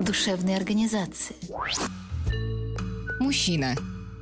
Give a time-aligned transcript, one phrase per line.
[0.00, 1.36] душевной организации.
[3.20, 3.74] Мужчина.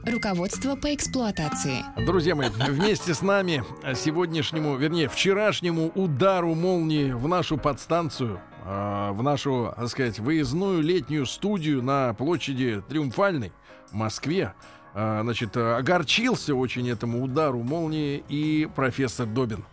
[0.04, 1.84] Руководство по эксплуатации.
[2.04, 9.22] Друзья мои, вместе с нами сегодняшнему, вернее, вчерашнему удару молнии в нашу подстанцию, э, в
[9.22, 13.52] нашу, так сказать, выездную летнюю студию на площади Триумфальной
[13.92, 14.54] в Москве,
[14.94, 19.64] э, значит, огорчился очень этому удару молнии и профессор Добин.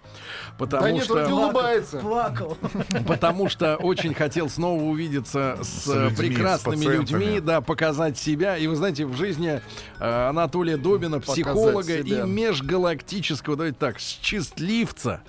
[0.57, 1.27] Потому да нет, что...
[1.27, 1.97] улыбается.
[1.99, 2.57] Плакал.
[3.07, 8.57] Потому что очень хотел снова увидеться с, С людьми, прекрасными с людьми, да, показать себя.
[8.57, 9.61] И вы знаете, в жизни
[9.99, 15.21] э, Анатолия Добина, психолога и межгалактического, давайте так, счастливца.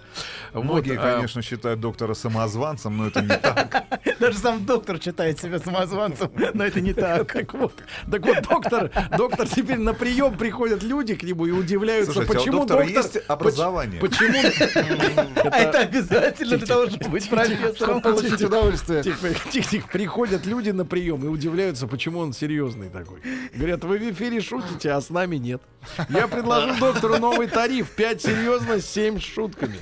[0.52, 3.84] Многие, Вот, а, конечно, считают доктора самозванцем, но это не так.
[4.18, 7.32] Даже сам доктор считает себя самозванцем, но это не так.
[7.32, 7.74] Так вот,
[8.10, 12.36] так вот, доктор, доктор теперь на прием приходят люди к нему и удивляются, Слушайте, а
[12.36, 14.00] у почему доктора доктор, есть образование?
[14.00, 14.38] поч- почему
[14.69, 18.00] А это обязательно для того, чтобы быть профессором.
[18.00, 19.02] Получить удовольствие.
[19.02, 19.88] Тихо, тихо, тихо.
[19.88, 23.20] Приходят люди на прием и удивляются, почему он серьезный такой.
[23.54, 25.62] Говорят, вы в эфире шутите, а с нами нет.
[26.08, 27.90] Я предложу доктору новый тариф.
[27.90, 29.78] 5 серьезно, 7 с шутками.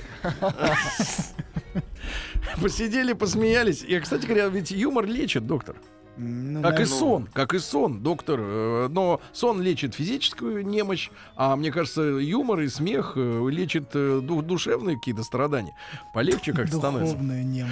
[2.61, 3.83] Посидели, посмеялись.
[3.83, 5.75] И, кстати говоря, ведь юмор лечит, доктор.
[6.21, 6.89] Ну, Как и да.
[6.89, 8.39] сон, как и сон, доктор.
[8.41, 14.19] Э, Но сон лечит физическую немощь, а мне кажется, юмор и смех э, лечит э,
[14.21, 15.73] ду- душевные какие-то страдания.
[16.13, 17.13] Полегче как-то становится.
[17.13, 17.71] Духовная немощь.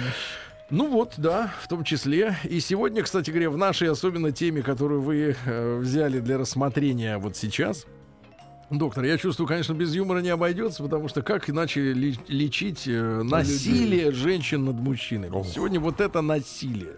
[0.70, 2.36] Ну вот, да, в том числе.
[2.44, 7.36] И сегодня, кстати говоря, в нашей особенно теме, которую вы э, взяли для рассмотрения вот
[7.36, 7.84] сейчас,
[8.70, 14.12] доктор, я чувствую, конечно, без юмора не обойдется, потому что как иначе лечить э, насилие
[14.12, 15.34] женщин над мужчинами?
[15.34, 15.46] Ох.
[15.46, 16.96] Сегодня вот это насилие.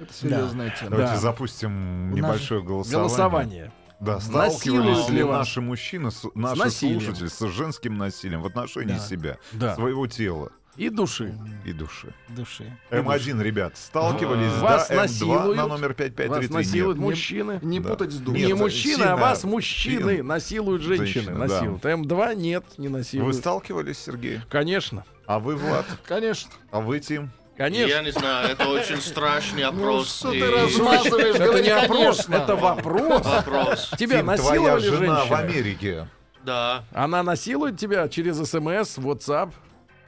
[0.00, 0.90] Это серьезная тема.
[0.90, 1.18] Давайте Да.
[1.20, 2.98] запустим небольшое голосование.
[3.08, 3.72] Голосование.
[4.00, 5.38] Да, Насилуют сталкивались ли вас?
[5.40, 7.00] наши мужчины, с- наши насилием?
[7.02, 8.98] слушатели с женским насилием в отношении Да.
[8.98, 9.74] себя, Да.
[9.74, 11.34] своего тела И души.
[11.66, 12.14] и души?
[12.30, 12.74] Души.
[12.90, 15.56] М1, ребят, сталкивались, Вас да, М2 насилуют?
[15.58, 17.06] на номер Вас 5533 насилуют нет.
[17.06, 17.58] мужчины.
[17.60, 17.88] Не Да.
[17.90, 18.40] путать с Не душой.
[18.46, 20.24] Нет, мужчины, сильно а вас мужчины сильно.
[20.24, 21.06] насилуют женщины.
[21.24, 21.38] Женщины, да.
[21.40, 21.84] насилуют.
[21.84, 23.36] М2 нет, не Вы насилуют.
[23.36, 24.40] сталкивались, Сергей?
[24.48, 25.04] Конечно.
[25.26, 25.84] А вы, Влад?
[26.06, 26.50] Конечно.
[26.70, 27.30] А вы, Тим?
[27.60, 27.90] Конечно.
[27.90, 30.16] Я не знаю, это очень страшный Ну опрос.
[30.20, 31.34] что и ты размазываешь?
[31.36, 33.22] Это не опрос, это вопрос.
[33.26, 33.90] Вопрос.
[33.98, 35.32] Тебя Тим, твоя насиловали жена в?
[35.34, 36.08] Америке.
[36.42, 36.84] Да.
[36.94, 39.52] Она насилует тебя через СМС, WhatsApp?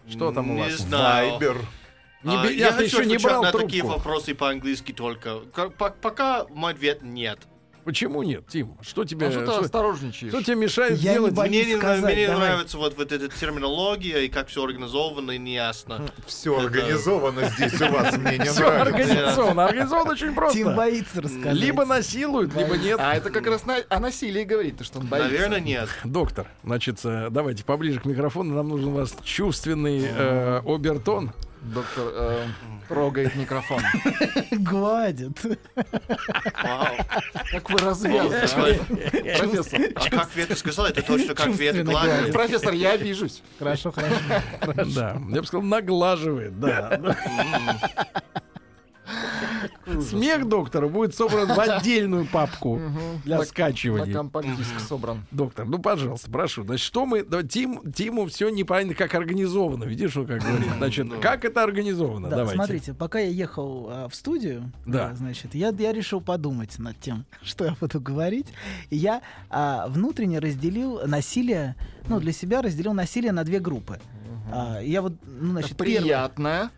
[0.09, 0.73] Что там у Не вас?
[0.79, 1.33] знаю.
[1.33, 1.57] Вайбер.
[2.23, 3.67] Не А, я я хочу еще не брал на трубку.
[3.69, 5.41] такие вопросы по-английски только.
[6.01, 7.39] Пока мой ответ нет.
[7.84, 8.76] Почему нет, Тим?
[8.81, 10.32] Что тебе, А что ты что, осторожничаешь?
[10.32, 11.37] что тебе мешает Я боюсь.
[11.37, 12.48] Мне, не, сказать, мне не давай.
[12.50, 16.00] нравится вот, вот эта терминология и как все организовано и неясно.
[16.26, 18.82] Все организовано здесь у вас, мне не Все нравится.
[18.82, 19.65] организовано.
[19.66, 20.75] Организовано очень Тим просто.
[20.75, 21.54] боится рассказать.
[21.54, 22.98] Либо насилуют, либо нет.
[23.00, 25.31] А это как раз о насилии говорит, что он боится.
[25.32, 25.88] Наверное, нет.
[26.04, 28.54] Доктор, значит, э, давайте поближе к микрофону.
[28.54, 31.32] Нам нужен у вас чувственный э, обертон.
[31.62, 32.47] Доктор э,
[32.89, 33.81] трогает микрофон.
[34.50, 35.39] Гладит.
[36.62, 36.97] Вау.
[37.50, 38.78] Как вы развязаны.
[39.39, 39.81] Профессор.
[39.95, 42.33] А как Света сказал, это точно как Чувственно гладит.
[42.33, 43.43] Профессор, я обижусь.
[43.59, 44.17] Хорошо, хорошо.
[44.95, 47.17] Да, я бы сказал, наглаживает, да.
[50.09, 52.81] Смех доктора будет собран в отдельную папку
[53.25, 54.12] для скачивания.
[54.12, 55.25] компакт-диск собран.
[55.31, 56.62] Доктор, ну пожалуйста, прошу.
[56.65, 57.26] Значит, что мы.
[57.48, 59.84] Тим, Тиму все непонятно, как организовано.
[59.84, 60.69] Видишь, что как говорит.
[60.78, 62.28] Значит, как это организовано?
[62.28, 62.56] Да, Давайте.
[62.56, 65.10] смотрите, пока я ехал а, в студию, Да.
[65.10, 68.47] а, значит, я, я решил подумать над тем, что я буду говорить.
[68.91, 71.76] И я а, внутренне разделил насилие,
[72.09, 74.00] ну, для себя разделил насилие на две группы.
[74.53, 76.70] А, я вот, ну, значит, первое- Приятное.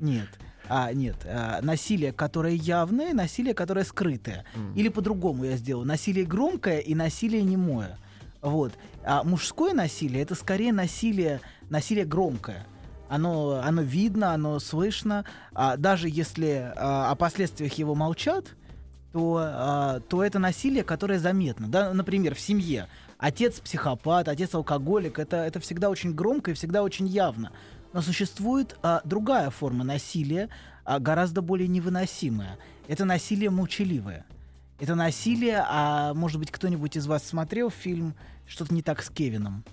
[0.00, 0.28] Нет.
[0.68, 4.44] А, нет, а, насилие, которое явное, насилие, которое скрытое.
[4.74, 5.86] Или по-другому я сделаю.
[5.86, 7.98] Насилие громкое и насилие немое.
[8.42, 8.72] Вот.
[9.04, 12.66] А мужское насилие это скорее насилие, насилие громкое.
[13.08, 15.24] Оно, оно видно, оно слышно.
[15.52, 18.46] А даже если а, о последствиях его молчат,
[19.12, 21.68] то, а, то это насилие, которое заметно.
[21.68, 21.92] Да?
[21.94, 22.88] Например, в семье
[23.18, 27.52] отец психопат, отец алкоголик, это, это всегда очень громко и всегда очень явно.
[27.96, 30.50] Но существует а, другая форма насилия,
[30.84, 32.58] а, гораздо более невыносимая.
[32.88, 34.26] Это насилие молчаливое.
[34.78, 38.14] Это насилие, а может быть кто-нибудь из вас смотрел фильм
[38.46, 39.64] «Что-то не так с Кевином»?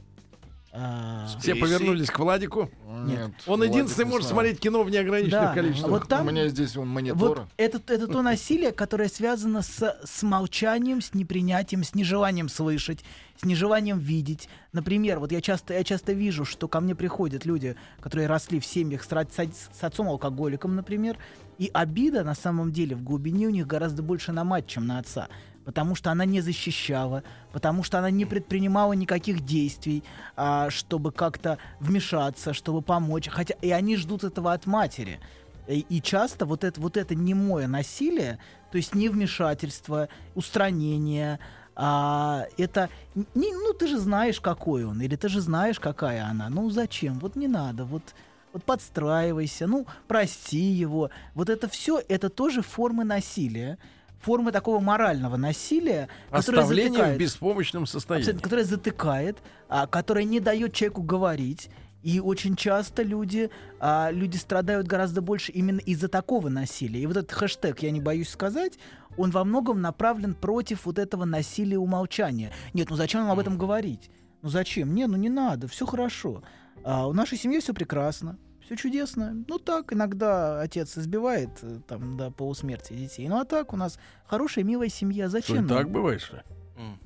[0.75, 2.71] А, Все повернулись к Владику.
[3.05, 3.29] Нет.
[3.45, 4.33] Он Владик единственный может знаю.
[4.33, 5.91] смотреть кино в неограниченных Да, количествах.
[5.91, 7.47] вот там- У меня здесь вон Вот мониторы.
[7.57, 13.03] это, это то насилие, которое связано с, с молчанием, с непринятием, с нежеланием слышать,
[13.39, 14.49] с нежеланием видеть.
[14.71, 18.65] Например, вот я часто, я часто вижу, что ко мне приходят люди, которые росли в
[18.65, 21.17] семьях с, с с отцом-алкоголиком, например,
[21.59, 24.97] и обида на самом деле в глубине у них гораздо больше на мать, чем на
[24.97, 25.27] отца.
[25.65, 30.03] Потому что она не защищала, потому что она не предпринимала никаких действий,
[30.35, 33.29] а, чтобы как-то вмешаться, чтобы помочь.
[33.29, 35.19] Хотя и они ждут этого от матери.
[35.67, 38.39] И, и часто вот это, вот это немое насилие,
[38.71, 41.39] то есть невмешательство, устранение,
[41.75, 46.49] а, это не, ну ты же знаешь, какой он, или ты же знаешь, какая она.
[46.49, 47.19] Ну зачем?
[47.19, 48.03] Вот не надо, вот,
[48.51, 51.09] вот подстраивайся, ну прости его.
[51.33, 53.77] Вот это все, это тоже формы насилия,
[54.23, 57.19] формы такого морального насилия, которое Оставление в затыкает.
[57.19, 58.31] беспомощном состоянии.
[58.31, 59.37] Которая затыкает,
[59.67, 61.69] а, которая не дает человеку говорить.
[62.01, 63.49] И очень часто люди,
[63.79, 67.01] а, люди страдают гораздо больше именно из-за такого насилия.
[67.01, 68.77] И вот этот хэштег, я не боюсь сказать,
[69.15, 72.51] он во многом направлен против вот этого насилия умолчания.
[72.73, 74.09] Нет, ну зачем нам об этом говорить?
[74.41, 74.93] Ну зачем?
[74.93, 76.43] Не, ну не надо, все хорошо.
[76.83, 78.37] А, у нашей семьи все прекрасно,
[78.73, 79.43] все чудесно.
[79.47, 83.27] Ну так, иногда отец избивает э, там до полусмерти детей.
[83.27, 85.29] Ну а так у нас хорошая, милая семья.
[85.29, 85.67] Что, Зачем?
[85.67, 85.67] нам?
[85.67, 86.43] так бывает, что ли?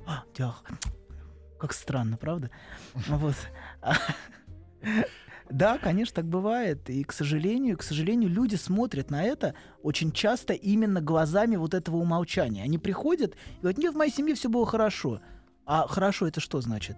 [0.06, 0.64] А, дях.
[1.60, 2.50] Как странно, правда?
[3.08, 3.36] Вот.
[5.50, 6.90] Да, конечно, так бывает.
[6.90, 11.96] И, к сожалению, к сожалению, люди смотрят на это очень часто именно глазами вот этого
[11.98, 12.64] умолчания.
[12.64, 15.22] Они приходят и говорят, нет, в моей семье все было хорошо.
[15.66, 16.98] А хорошо это что значит?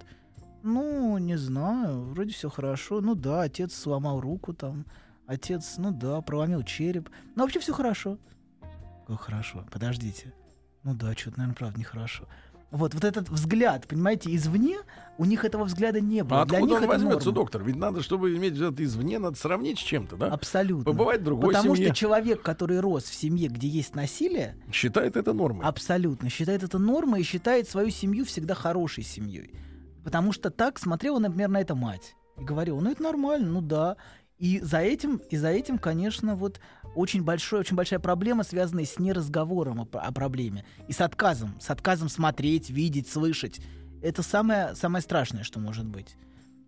[0.64, 3.02] Ну, не знаю, вроде все хорошо.
[3.02, 4.86] Ну да, отец сломал руку там.
[5.26, 7.10] Отец, ну да, проломил череп.
[7.36, 8.18] Но вообще все хорошо.
[9.08, 9.66] Как хорошо?
[9.72, 10.34] Подождите.
[10.84, 12.26] Ну да, что-то, наверное, правда нехорошо.
[12.72, 14.78] Вот, вот этот взгляд, понимаете, извне,
[15.18, 16.44] у них этого взгляда не было.
[16.44, 17.32] А Для откуда них он возьмется, норма.
[17.42, 17.64] доктор?
[17.64, 20.28] Ведь надо, чтобы иметь взгляд извне, надо сравнить с чем-то, да?
[20.28, 20.84] Абсолютно.
[20.86, 21.88] Побывать в другой Потому семье.
[21.90, 25.66] что человек, который рос в семье, где есть насилие, Считает это нормой.
[25.66, 29.52] абсолютно считает это нормой и считает свою семью всегда хорошей семьей.
[30.04, 32.16] Потому что так смотрела, например, на это мать.
[32.38, 33.98] И говорила, ну это нормально, ну да.
[34.38, 36.62] И за этим, и за этим, конечно, вот
[36.96, 40.66] очень, большой, очень большая проблема, связанная с неразговором о, о проблеме.
[40.88, 41.60] И с отказом.
[41.60, 43.60] С отказом смотреть, видеть, слышать.
[44.02, 46.16] Это самое, самое страшное, что может быть.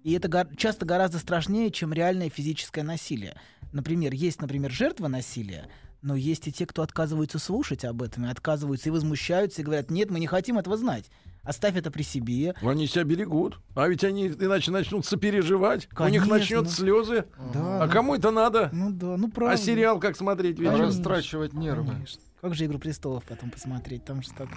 [0.03, 3.35] И это гор- часто гораздо страшнее, чем реальное физическое насилие.
[3.71, 5.69] Например, есть, например, жертва насилия,
[6.01, 9.89] но есть и те, кто отказываются слушать об этом, и отказываются и возмущаются, и говорят,
[9.91, 11.09] нет, мы не хотим этого знать.
[11.43, 12.53] Оставь это при себе.
[12.61, 13.59] Они себя берегут.
[13.75, 15.87] А ведь они иначе начнут сопереживать.
[15.97, 16.27] У них Конечно.
[16.27, 17.25] начнет слезы.
[17.53, 18.69] Да, А ну- кому это надо?
[18.71, 19.55] Ну да, ну правда.
[19.55, 20.59] А сериал как смотреть?
[20.59, 20.87] Ведь Конечно.
[20.87, 21.91] Растрачивать нервы.
[21.93, 22.21] Конечно.
[22.41, 24.03] Как же «Игру престолов» потом посмотреть?
[24.03, 24.49] Там же так,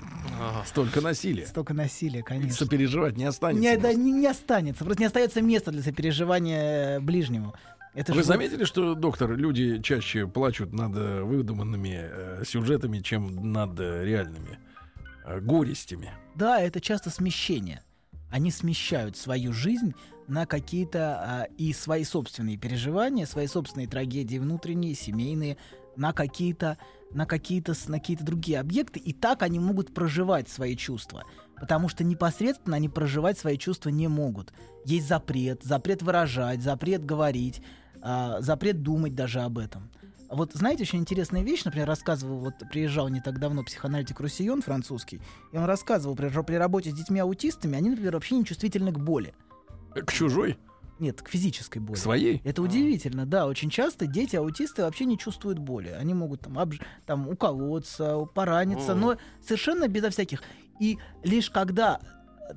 [0.66, 1.46] Столько насилия.
[1.46, 2.52] столько насилия, конечно.
[2.54, 3.62] Сопереживать не останется.
[3.62, 4.84] Не, да, не, не останется.
[4.84, 7.54] Просто не остается места для сопереживания ближнему.
[7.92, 13.78] Это Вы заметили, что, доктор, люди чаще плачут над э, выдуманными э, сюжетами, чем над
[13.78, 14.63] э, реальными э,
[15.40, 16.12] горестями?
[16.34, 17.82] Да, это часто смещение.
[18.30, 19.94] Они смещают свою жизнь
[20.26, 25.56] на какие-то а, и свои собственные переживания, свои собственные трагедии внутренние, семейные,
[25.96, 26.78] на какие-то
[27.12, 31.24] на какие-то на какие-то другие объекты, и так они могут проживать свои чувства,
[31.60, 34.52] потому что непосредственно они проживать свои чувства не могут.
[34.84, 37.62] Есть запрет, запрет выражать, запрет говорить,
[38.02, 39.90] а, запрет думать даже об этом.
[40.34, 45.20] Вот знаете, очень интересная вещь, например, рассказывал, вот приезжал не так давно психоаналитик Руссион французский,
[45.53, 49.34] и он рассказывал, при, при работе с детьми-аутистами, они, например, вообще не чувствительны к боли.
[49.94, 50.58] Э, К чужой?
[51.00, 51.96] Нет, к физической боли.
[51.96, 52.41] К своей?
[52.44, 53.46] Это удивительно, да.
[53.46, 55.88] Очень часто дети-аутисты вообще не чувствуют боли.
[55.88, 58.94] Они могут там, обж- там уколоться, пораниться, О.
[58.94, 60.43] но совершенно безо всяких.
[60.79, 62.00] И лишь когда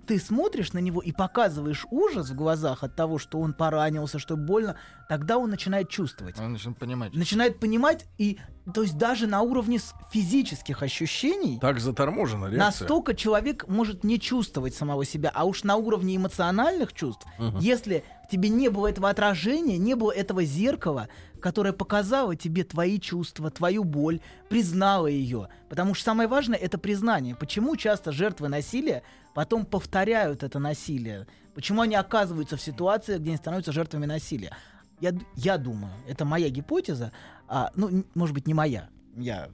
[0.05, 4.35] ты смотришь на него и показываешь ужас в глазах от того, что он поранился, что
[4.35, 4.75] больно,
[5.07, 6.39] тогда он начинает чувствовать.
[6.39, 7.13] Он начинает понимать.
[7.13, 8.37] Начинает понимать, и
[8.73, 9.79] то есть даже на уровне
[10.11, 12.57] физических ощущений Так заторможена реакция.
[12.59, 17.25] настолько человек может не чувствовать самого себя, а уж на уровне эмоциональных чувств,
[17.59, 21.07] если в тебе не было этого отражения, не было этого зеркала,
[21.39, 25.47] которое показало тебе твои чувства, твою боль, признало ее.
[25.69, 27.35] Потому что самое важное это признание.
[27.35, 29.03] Почему часто жертвы насилия
[29.37, 31.27] потом повторяют это насилие?
[31.53, 34.51] Почему они оказываются в ситуации, где они становятся жертвами насилия?
[34.99, 37.11] Я, я думаю, это моя гипотеза,
[37.47, 39.49] а, ну, может быть, не моя, я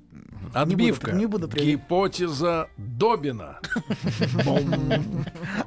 [0.53, 1.11] Отбивка.
[1.13, 3.59] Не буду, не буду Гипотеза Добина.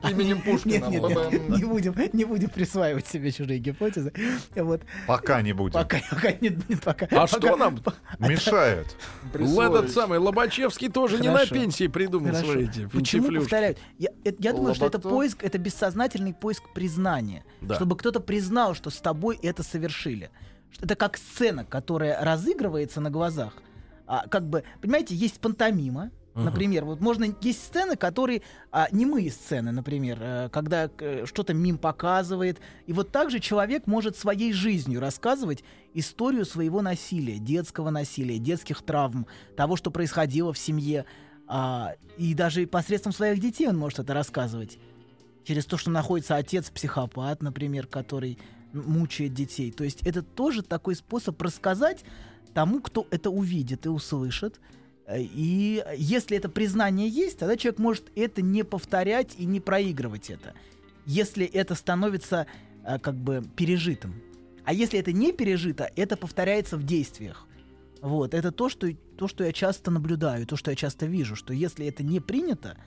[0.09, 0.87] Именем Пушкина.
[0.87, 4.13] Нет, нет, нет, не будем, не будем присваивать себе чужие гипотезы.
[4.55, 4.83] Вот.
[5.07, 5.73] Пока не будем.
[5.73, 7.07] Пока, пока нет, нет, пока.
[7.07, 7.81] А пока- что нам?
[8.19, 8.97] Мешает.
[9.35, 11.55] Этот самый Лобачевский тоже не на Хорошо.
[11.55, 12.53] пенсии придумал Хорошо.
[12.53, 13.39] свои эти Почему финтифлюшки.
[13.51, 13.77] повторяю?
[13.99, 17.45] Я, я думаю, что это поиск, это бессознательный поиск признания.
[17.61, 17.75] Да.
[17.77, 20.31] Чтобы кто-то признал, что с тобой это совершили.
[20.71, 23.55] Что Это как сцена, которая разыгрывается на глазах.
[24.07, 26.11] А, как бы, понимаете, есть пантомима.
[26.35, 31.79] Например, вот можно есть сцены, которые а, немые сцены, например, э, когда э, что-то мим
[31.79, 38.83] показывает, и вот также человек может своей жизнью рассказывать историю своего насилия, детского насилия, детских
[38.83, 41.07] травм, того, что происходило в семье,
[41.49, 44.79] а, и даже посредством своих детей он может это рассказывать.
[45.45, 48.39] Через то, что находится отец-психопат, например, который
[48.75, 49.71] мучает детей.
[49.71, 52.05] То есть это тоже такой способ рассказать
[52.57, 54.61] тому, кто это увидит и услышит.
[55.07, 60.31] Э, И если это признание есть, тогда человек может это не повторять и не проигрывать
[60.31, 60.55] это.
[61.05, 62.47] Если это становится
[62.83, 64.23] э, как бы пережитым.
[64.65, 67.47] А если это не пережито, это повторяется в действиях.
[68.01, 71.53] Вот, это то что, то, что я часто наблюдаю, то, что я часто вижу, что
[71.53, 72.79] если это не принято,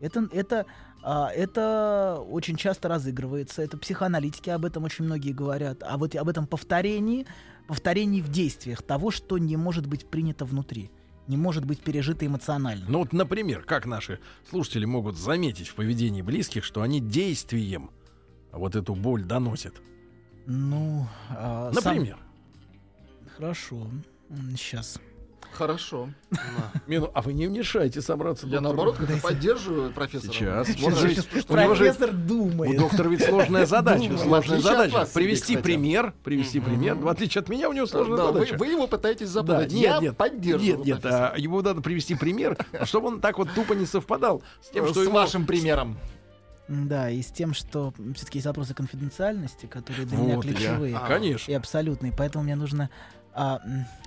[0.00, 0.66] это, это,
[1.02, 3.62] а, это очень часто разыгрывается.
[3.62, 5.82] Это психоаналитики об этом очень многие говорят.
[5.82, 7.26] А вот об этом повторении,
[7.66, 10.90] повторении в действиях того, что не может быть принято внутри,
[11.26, 12.84] не может быть пережито эмоционально.
[12.88, 17.90] Ну вот, например, как наши слушатели могут заметить в поведении близких, что они действием
[18.52, 19.74] вот эту боль доносят.
[20.46, 22.18] Ну, сам- Например.
[23.36, 23.86] Хорошо.
[24.50, 24.98] Сейчас.
[25.56, 26.08] Хорошо.
[26.86, 28.46] Мину, а вы не мешайте собраться.
[28.46, 30.32] Я наоборот как-то поддерживаю профессора.
[30.32, 30.68] Сейчас.
[31.48, 32.78] У Профессор У думает.
[32.78, 34.16] доктора ведь сложная задача.
[34.18, 35.06] Сложная задача.
[35.14, 36.12] Привести пример.
[36.24, 36.96] Привести пример.
[36.96, 38.56] В отличие от меня, у него сложная задача.
[38.56, 39.72] вы его пытаетесь запутать.
[39.72, 40.76] нет, Я нет, поддерживаю.
[40.78, 41.32] нет, нет, профессора.
[41.34, 45.04] а, ему надо привести пример, чтобы он так вот тупо не совпадал с тем, что
[45.04, 45.98] С вашим примером.
[46.66, 50.98] Да, и с тем, что все-таки есть вопросы конфиденциальности, которые для меня Вот, я- ключевые.
[51.06, 51.50] Конечно.
[51.50, 52.12] И абсолютные.
[52.16, 52.88] Поэтому мне нужно.
[53.34, 53.60] А,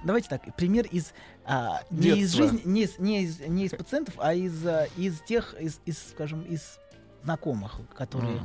[0.04, 1.14] давайте так, пример из
[1.46, 5.20] а, не из жизни, не из, не из, не из пациентов, а из, а, из
[5.22, 6.80] тех, из, из, скажем, из
[7.24, 8.42] знакомых, которые,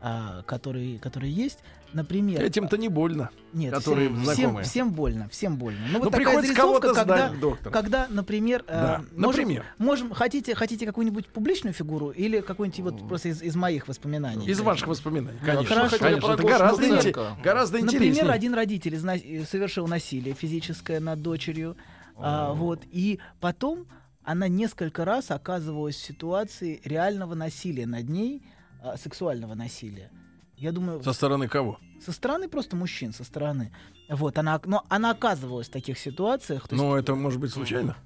[0.00, 1.58] а, которые, которые есть.
[1.92, 3.30] Например, Этим-то не больно.
[3.52, 4.62] нет, которые всем, знакомые.
[4.64, 5.80] всем, всем больно, всем больно.
[5.88, 7.72] Ну, Ну, вот такая приходится зарисовка, кого-то когда, сдать, доктор.
[7.72, 9.64] когда, например, э, Да, можем, например.
[9.78, 14.46] можем, хотите, хотите какую-нибудь публичную фигуру или какую-нибудь вот просто из, из моих воспоминаний?
[14.46, 15.74] Из ваших воспоминаний, конечно.
[15.74, 15.98] Хорошо.
[15.98, 16.32] конечно.
[16.32, 17.20] Это гораздо, Луценко.
[17.20, 18.32] инте- гораздо Например, интереснее.
[18.32, 21.76] один родитель изна- э, совершил насилие физическое над дочерью,
[22.16, 23.86] а, вот, и потом
[24.22, 28.42] она несколько раз оказывалась в ситуации реального насилия над ней,
[28.82, 30.10] а, сексуального насилия.
[30.60, 31.78] Я думаю, Со стороны кого?
[32.04, 33.72] со стороны просто мужчин, со стороны.
[34.08, 36.66] Вот, она, но она оказывалась в таких ситуациях.
[36.70, 37.96] Ну, это может быть случайно.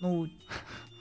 [0.00, 0.26] ну,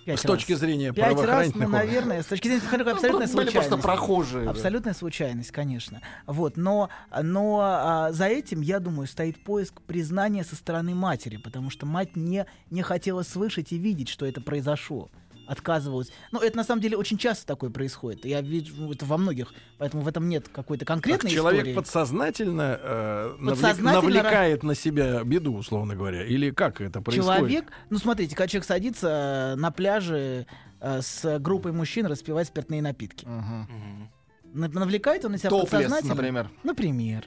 [0.06, 0.32] пять С раз.
[0.38, 3.82] точки зрения Пять раз, ну, наверное, с точки зрения абсолютная Были просто случайность.
[3.84, 4.44] прохожие.
[4.46, 4.52] да.
[4.52, 6.02] Абсолютная случайность, конечно.
[6.28, 6.90] Вот, но,
[7.22, 12.16] но а, за этим, я думаю, стоит поиск признания со стороны матери, потому что мать
[12.16, 15.10] не, не хотела слышать и видеть, что это произошло.
[15.48, 16.10] Отказывалась.
[16.32, 18.24] Ну, это на самом деле очень часто такое происходит.
[18.26, 21.76] Я вижу ну, это во многих, поэтому в этом нет какой-то Как конкретной человек истории.
[21.76, 27.26] подсознательно, э, Подсознательно навлекает на себя беду, условно говоря, или как это происходит?
[27.40, 30.46] Человек, ну смотрите, когда человек садится э, на пляже
[30.80, 33.26] э, с группой мужчин распивать спиртные напитки.
[33.26, 36.14] На- Навлекает он на себя Топлес, подсознательно.
[36.16, 36.50] например.
[36.64, 37.26] Например.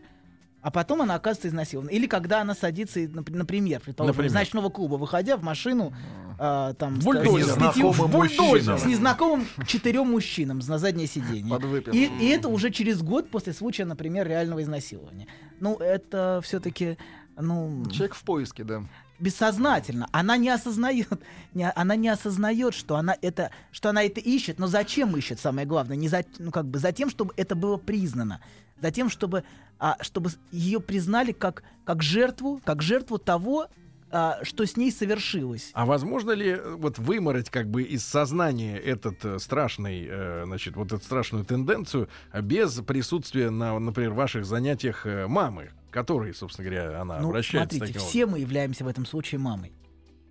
[0.67, 1.91] А потом она оказывается изнасилована.
[1.91, 4.31] Или когда она садится, например, предположим, Например.
[4.33, 5.95] из ночного клуба, выходя в машину,
[6.41, 7.45] а, там, Бульдозер.
[7.45, 11.57] с, с пятью- Незнакомым бульдозер, с незнакомым четырем мужчинам на заднее сиденье.
[11.93, 15.29] И, и это уже через год после случая, например, реального изнасилования.
[15.61, 16.99] Ну, это все-таки,
[17.41, 18.83] ну, Человек в поиске, да.
[19.21, 20.09] бессознательно.
[20.11, 21.09] Она не осознает,
[21.55, 24.59] не- она не осознает, что она это, что она это ищет.
[24.59, 25.39] Но зачем ищет?
[25.39, 28.41] Самое главное, не за, ну как бы за тем, чтобы это было признано,
[28.83, 29.43] за тем, чтобы,
[29.79, 33.69] а, чтобы ее признали как как жертву, как жертву того,
[34.11, 35.71] а, что с ней совершилось.
[35.73, 40.77] А возможно ли э, вот вымороть как бы из сознания этот э, страшный, э, значит,
[40.77, 46.69] вот эту страшную тенденцию э, без присутствия на, например, ваших занятиях э, мамы, которой, собственно
[46.69, 49.73] говоря, она Ну, обращается смотрите, таким все мы являемся в этом случае мамой.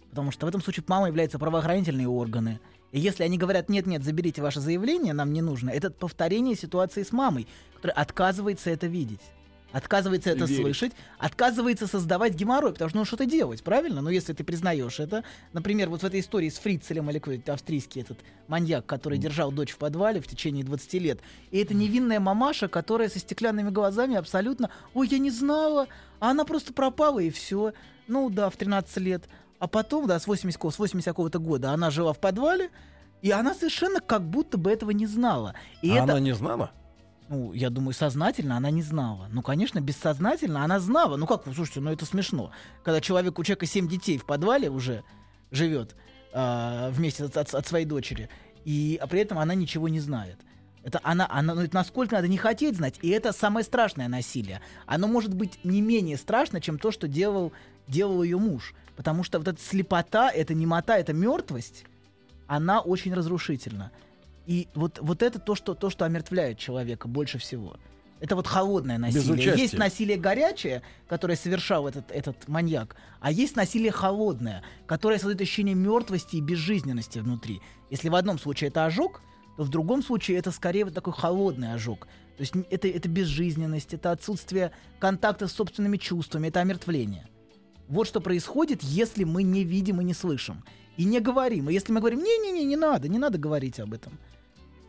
[0.10, 2.62] Потому что в этом случае мама является правоохранительные органы.
[2.94, 7.12] И если они говорят, нет-нет, заберите ваше заявление, нам не нужно, это повторение ситуации с
[7.12, 7.46] мамой,
[7.92, 9.22] отказывается это видеть.
[9.76, 10.62] Отказывается это Верить.
[10.62, 14.00] слышать, отказывается создавать геморрой, потому что ну что-то делать, правильно?
[14.00, 18.00] Но если ты признаешь это, например, вот в этой истории с Фрицелем, или какой-то австрийский
[18.00, 21.20] этот маньяк, который держал дочь в подвале в течение 20 лет,
[21.52, 25.88] и это невинная мамаша, которая со стеклянными глазами абсолютно, ой, я не знала,
[26.22, 27.74] а она просто пропала и все.
[28.08, 29.26] Ну да, в 13 лет.
[29.60, 32.70] А потом, да, с 80, с 80 какого-то года она жила в подвале,
[33.22, 35.54] и она совершенно как будто бы этого не знала.
[35.82, 36.72] И А это, она не знала?
[37.30, 39.28] Ну, я думаю, сознательно она не знала.
[39.32, 41.18] Ну, конечно, бессознательно она знала.
[41.18, 42.52] Ну как, слушайте, ну это смешно.
[42.84, 45.04] Когда человек, у человека 7 детей в подвале уже
[45.52, 45.96] живет
[46.34, 48.30] а, вместе от, от- от своей дочери,
[48.64, 50.38] и а при этом она ничего не знает.
[50.84, 54.62] Это она, она, ну, это насколько надо не хотеть знать, и это самое страшное насилие.
[54.86, 57.54] Оно может быть не менее страшно, чем то, что делал,
[57.88, 58.76] делал ее муж.
[58.96, 61.86] Потому что вот эта слепота, эта немота, эта мертвость,
[62.46, 63.92] она очень разрушительна.
[64.46, 67.78] И вот, вот это то что, то, что омертвляет человека больше всего.
[68.20, 69.58] Это вот холодное насилие.
[69.58, 75.76] Есть насилие горячее, которое совершал этот, этот маньяк, а есть насилие холодное, которое создает ощущение
[75.76, 77.62] мертвости и безжизненности внутри.
[77.90, 79.22] Если в одном случае это ожог,
[79.58, 82.08] то в другом случае это скорее вот такой холодный ожог.
[82.38, 87.28] То есть это, это безжизненность, это отсутствие контакта с собственными чувствами, это омертвление.
[87.88, 90.64] Вот что происходит, если мы не видим и не слышим.
[90.98, 91.70] И не говорим.
[91.70, 94.18] И если мы говорим, не-не-не, не надо, не надо говорить об этом.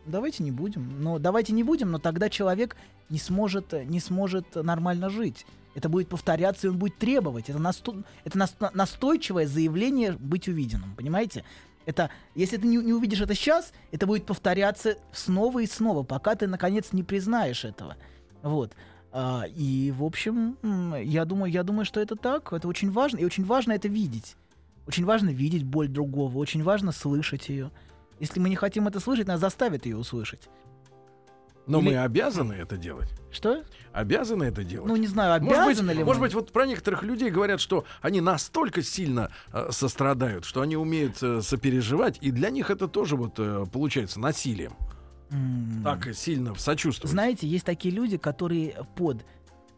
[0.07, 1.01] Давайте не будем.
[1.01, 2.75] Но давайте не будем, но тогда человек
[3.09, 5.45] не сможет, э, не сможет нормально жить.
[5.75, 7.49] Это будет повторяться, и он будет требовать.
[7.49, 10.95] Это, насто- это нас- настойчивое заявление быть увиденным.
[10.95, 11.43] Понимаете?
[11.85, 16.35] Это, если ты не, не увидишь это сейчас, это будет повторяться снова и снова, пока
[16.35, 17.95] ты наконец не признаешь этого.
[18.41, 18.73] Вот.
[19.11, 20.57] А, и, в общем,
[21.03, 22.51] я думаю, я думаю, что это так.
[22.53, 23.19] Это очень важно.
[23.19, 24.35] И очень важно это видеть.
[24.87, 26.37] Очень важно видеть боль другого.
[26.37, 27.71] Очень важно слышать ее.
[28.19, 30.49] Если мы не хотим это слышать, нас заставят ее услышать.
[31.67, 33.09] Но Или- мы обязаны это делать.
[33.29, 33.63] Что?
[33.91, 34.87] Обязаны это делать.
[34.87, 36.27] Ну, не знаю, Может обязаны быть, ли может мы?
[36.27, 41.21] быть, вот про некоторых людей говорят, что они настолько сильно э, сострадают, что они умеют
[41.21, 44.73] э, сопереживать, и для них это тоже вот э, получается насилием.
[45.29, 45.81] М.
[45.83, 47.11] Так сильно сочувствовать.
[47.11, 49.25] Знаете, есть такие люди, которые под,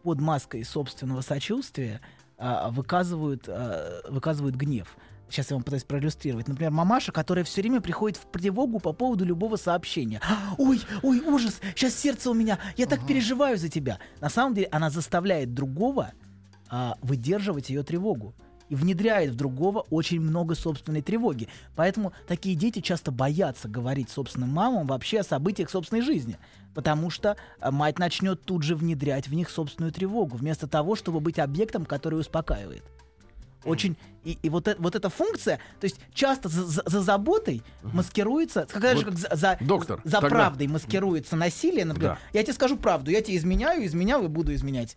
[0.04, 2.00] под маской собственного сочувствия
[2.38, 4.96] а, выказывают, а, выказывают гнев.
[5.30, 6.48] Сейчас я вам пытаюсь проиллюстрировать.
[6.48, 10.20] Например, мамаша, которая все время приходит в тревогу по поводу любого сообщения.
[10.58, 13.98] Ой, ой, ужас, сейчас сердце у меня, я так переживаю за тебя.
[14.20, 16.10] На самом деле она заставляет другого
[16.68, 18.34] а, выдерживать ее тревогу
[18.68, 21.48] и внедряет в другого очень много собственной тревоги.
[21.76, 26.38] Поэтому такие дети часто боятся говорить собственным мамам вообще о событиях собственной жизни,
[26.74, 31.20] потому что а, мать начнет тут же внедрять в них собственную тревогу, вместо того, чтобы
[31.20, 32.82] быть объектом, который успокаивает.
[33.64, 37.62] Очень и, и вот, э- вот эта функция, то есть часто за, за- за заботой
[37.82, 42.12] маскируется, как, Вот, как за, за, доктор, за тогда- правдой маскируется насилие, например.
[42.12, 42.38] Да.
[42.38, 44.96] Я тебе скажу правду, я тебе изменяю, изменял и буду изменять.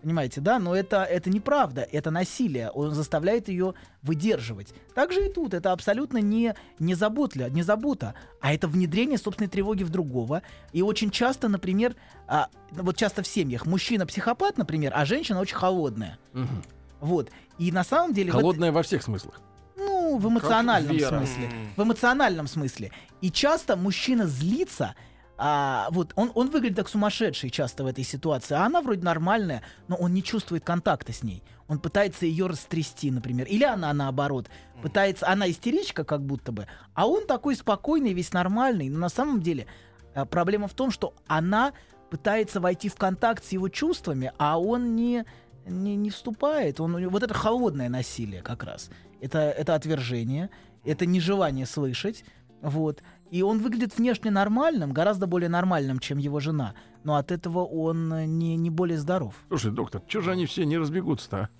[0.00, 0.60] Понимаете, да?
[0.60, 2.70] Но это, это неправда, это насилие.
[2.70, 4.72] Он заставляет ее выдерживать.
[4.94, 5.54] Так же и тут.
[5.54, 10.42] Это абсолютно не, не, заботля, не забота, а это внедрение собственной тревоги в другого.
[10.72, 11.96] И очень часто, например,
[12.28, 16.16] а, вот часто в семьях мужчина психопат, например, а женщина очень холодная.
[16.32, 16.62] Мгм.
[17.00, 17.30] Вот.
[17.58, 18.30] И на самом деле...
[18.32, 19.40] в это- Холодная во всех смыслах.
[19.76, 21.50] ну, в эмоциональном смысле.
[21.76, 22.92] В эмоциональном смысле.
[23.20, 24.94] И часто мужчина злится.
[25.40, 29.62] А, вот он, он выглядит как сумасшедший часто в этой ситуации, а она вроде нормальная,
[29.86, 31.44] но он не чувствует контакта с ней.
[31.68, 33.46] Он пытается ее растрясти, например.
[33.46, 34.48] Или она наоборот.
[34.82, 38.88] Пытается, она истеричка как будто бы, а он такой спокойный, весь нормальный.
[38.88, 39.66] Но на самом деле
[40.14, 41.72] а, проблема в том, что она
[42.10, 45.24] пытается войти в контакт с его чувствами, а он не,
[45.68, 46.80] не, не вступает.
[46.80, 48.90] Он, вот это холодное насилие как раз.
[49.20, 50.50] Это, это отвержение,
[50.84, 52.24] это нежелание слышать.
[52.60, 53.02] Вот.
[53.30, 56.74] И он выглядит внешне нормальным, гораздо более нормальным, чем его жена.
[57.04, 59.34] Но от этого он э, не, не более здоров.
[59.48, 61.50] Слушай, доктор, что же они все не разбегутся-то?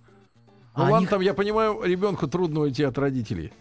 [0.78, 0.82] А?
[0.82, 3.52] А Ну ладно, они- там, я понимаю, ребенку трудно уйти от родителей.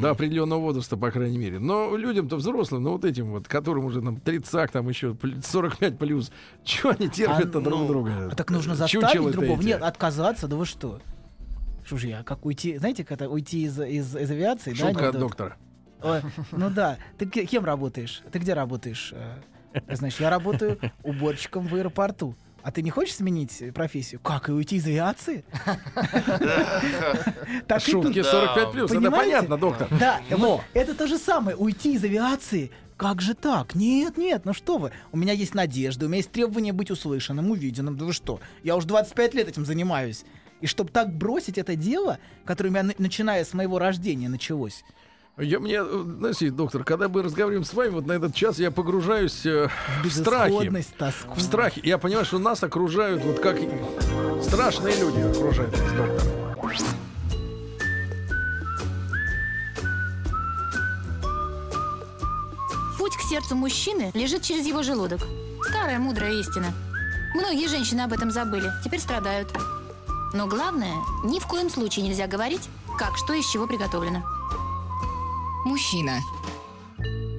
[0.00, 1.58] До определенного возраста, по крайней мере.
[1.58, 5.98] Но людям-то взрослым, ну вот этим вот, которым уже там 30, там еще пл- 45
[5.98, 6.30] плюс,
[6.64, 8.28] что они терпят-то А, друг ну, друга?
[8.32, 9.62] А так нужно Чучело заставить это другого.
[9.62, 11.00] Нет, отказаться, да вы что?
[11.84, 14.76] Что же я, как уйти, знаете, как это уйти из, из, из авиации, да?
[14.76, 15.20] Шутка от анекдот?
[15.20, 15.56] доктора.
[16.02, 16.20] Ой,
[16.52, 16.96] ну да.
[17.18, 18.22] Ты ке- кем работаешь?
[18.30, 19.12] Ты где работаешь?
[19.14, 19.36] Э,
[19.94, 22.34] Значит, я работаю уборщиком в аэропорту.
[22.62, 24.20] А ты не хочешь сменить профессию?
[24.20, 25.44] Как, и уйти из авиации?
[27.78, 29.88] Шутки 45 плюс, это понятно, доктор.
[29.98, 31.56] Да, Но- это то же самое.
[31.56, 32.70] Уйти из авиации.
[32.96, 33.74] Как же так?
[33.74, 34.92] Нет, нет, ну что вы.
[35.10, 37.96] У меня есть надежда, у меня есть требование быть услышанным, увиденным.
[37.96, 38.40] Да вы что?
[38.62, 40.24] Я уже 25 лет этим занимаюсь.
[40.60, 44.84] И чтобы так бросить это дело, которое у меня, на- начиная с моего рождения, началось.
[45.40, 48.70] Я, мне, э, знаете, доктор, когда мы разговариваем с вами, вот на этот час я
[48.70, 49.68] погружаюсь э,
[50.04, 50.70] в страхи.
[50.98, 51.34] Тоску.
[51.34, 51.80] В страхе.
[51.82, 53.56] Я понимаю, что нас окружают, вот как
[54.42, 56.22] страшные люди окружают нас, доктор.
[62.98, 65.20] Путь к сердцу мужчины лежит через его желудок.
[65.70, 66.66] Старая мудрая истина.
[67.34, 69.48] Многие женщины об этом забыли, теперь страдают.
[70.34, 74.22] Но главное, ни в коем случае нельзя говорить, Как, что из чего приготовлено?
[75.64, 76.20] Мужчина.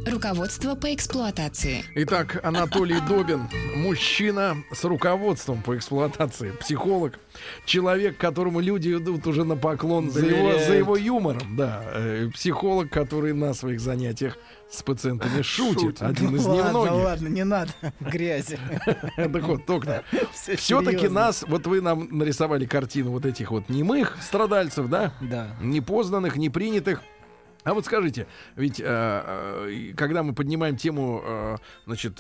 [0.06, 1.84] Руководство по эксплуатации.
[1.96, 7.20] Итак, Анатолий Добин, мужчина с руководством по эксплуатации, психолог,
[7.66, 12.90] человек, которому люди идут уже на поклон за его, за его юмором, да, э, психолог,
[12.90, 14.38] который на своих занятиях
[14.72, 17.06] с пациентами шутит, один из Ну ладно, немногих.
[17.06, 18.58] ладно, не надо грязи.
[19.16, 20.04] Так вот, доктор,
[20.58, 25.56] все-таки нас, вот вы нам нарисовали картину вот этих вот немых страдальцев, да, Да.
[25.62, 27.02] непознанных, непринятых.
[27.64, 32.20] А вот скажите, ведь э, э, когда мы поднимаем тему, э, значит,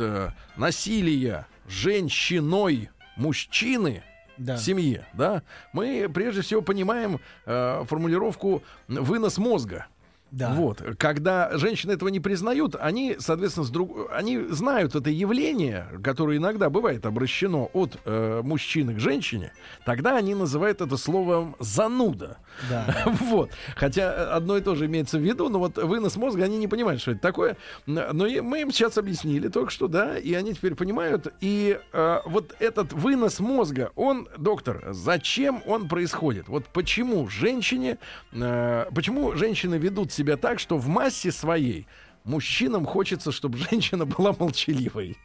[0.55, 4.03] насилия женщиной мужчины
[4.37, 4.55] Да.
[4.55, 9.87] в семье, да, мы прежде всего понимаем э, формулировку вынос мозга.
[10.31, 10.53] Да.
[10.53, 14.09] Вот, когда женщины этого не признают, они, соответственно, с друг...
[14.13, 19.51] они знают это явление, которое иногда бывает обращено от э, мужчины к женщине,
[19.85, 22.37] тогда они называют это словом зануда.
[22.69, 23.05] Да.
[23.31, 23.51] Вот.
[23.75, 27.01] Хотя одно и то же имеется в виду, но вот вынос мозга, они не понимают,
[27.01, 27.57] что это такое.
[27.85, 31.33] Но и мы им сейчас объяснили только что, да, и они теперь понимают.
[31.41, 36.47] И э, вот этот вынос мозга, он, доктор, зачем он происходит?
[36.47, 37.97] Вот почему женщине,
[38.31, 41.87] э, почему женщины ведут себя так, что в массе своей
[42.23, 45.17] мужчинам хочется, чтобы женщина была молчаливой?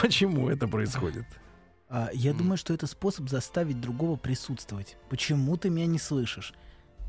[0.00, 1.26] Почему это происходит?
[1.88, 4.96] А, я думаю, что это способ заставить другого присутствовать.
[5.08, 6.54] Почему ты меня не слышишь?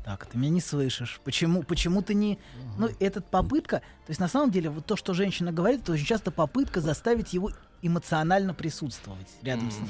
[0.04, 1.20] Так, ты меня не слышишь.
[1.24, 2.38] Почему, почему ты не...
[2.76, 3.78] Ну, это попытка...
[3.78, 7.32] То есть, на самом деле, вот то, что женщина говорит, это очень часто попытка заставить
[7.32, 7.52] его
[7.82, 9.88] эмоционально присутствовать рядом с ней.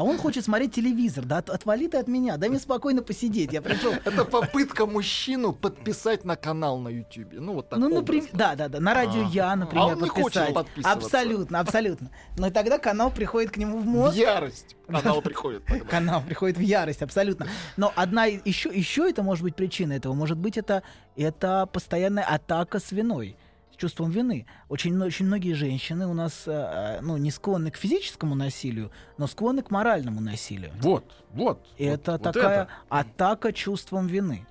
[0.00, 1.26] А он хочет смотреть телевизор.
[1.26, 3.52] Да, от- отвали ты от меня, дай мне спокойно посидеть.
[3.52, 3.92] Я пришел...
[4.06, 7.38] Это попытка мужчину подписать на канал на Ютубе.
[7.38, 7.78] Ну, вот так.
[7.78, 10.90] Ну, например, да, да, да, на радио Я, например, А он не хочет подписываться.
[11.06, 12.10] Абсолютно, абсолютно.
[12.38, 14.16] Но и тогда канал приходит к нему в В мозг.
[14.16, 14.74] ярость.
[14.88, 15.66] Канал приходит.
[15.66, 15.84] тогда.
[15.84, 17.46] Канал приходит в ярость, абсолютно.
[17.76, 20.14] Но одна еще, еще это может быть причина этого.
[20.14, 20.82] Может быть, это,
[21.14, 23.49] это постоянная атака с виной, с
[23.80, 24.46] чувством вины.
[24.68, 29.26] Очень, очень многие женщины у нас э, э, ну, не склонны к физическому насилию, но
[29.26, 30.72] склонны к моральному насилию.
[30.80, 31.66] Вот, вот.
[31.78, 32.70] И вот- это вот такая это.
[32.90, 34.46] атака чувством вины.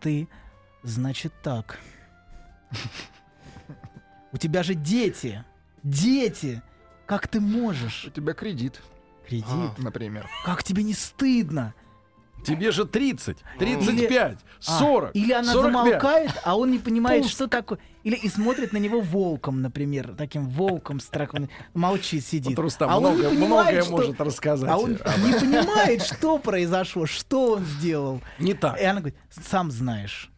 [0.00, 0.28] Ты,
[0.84, 1.80] значит, так.
[4.32, 5.44] У тебя же дети.
[5.82, 6.62] Дети.
[7.06, 8.04] Как ты можешь?
[8.06, 8.80] У тебя кредит,
[9.26, 9.78] Кредит.
[9.78, 10.28] например.
[10.44, 11.74] Как тебе не стыдно?
[12.44, 15.72] Тебе же 30, 35, А, 40, Или она 45.
[15.72, 17.78] замолкает, а он не понимает, что такое.
[18.02, 21.48] Или и смотрит на него волком, например, таким волком страхом.
[21.74, 22.56] Молчит, сидит.
[22.56, 24.70] Вот Рустам а он не много- понимает, многое что- может рассказать.
[24.70, 28.20] А он не понимает, что произошло, что он сделал.
[28.38, 28.80] Не так.
[28.80, 30.30] И она говорит, сам знаешь.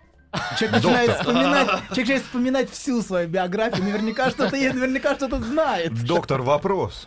[0.58, 5.92] Человек начинает вспоминать, человек начинает вспоминать всю свою биографию, наверняка что-то есть, наверняка что-то знает.
[6.04, 7.06] Доктор, вопрос.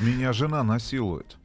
[0.00, 1.36] Меня жена насилует.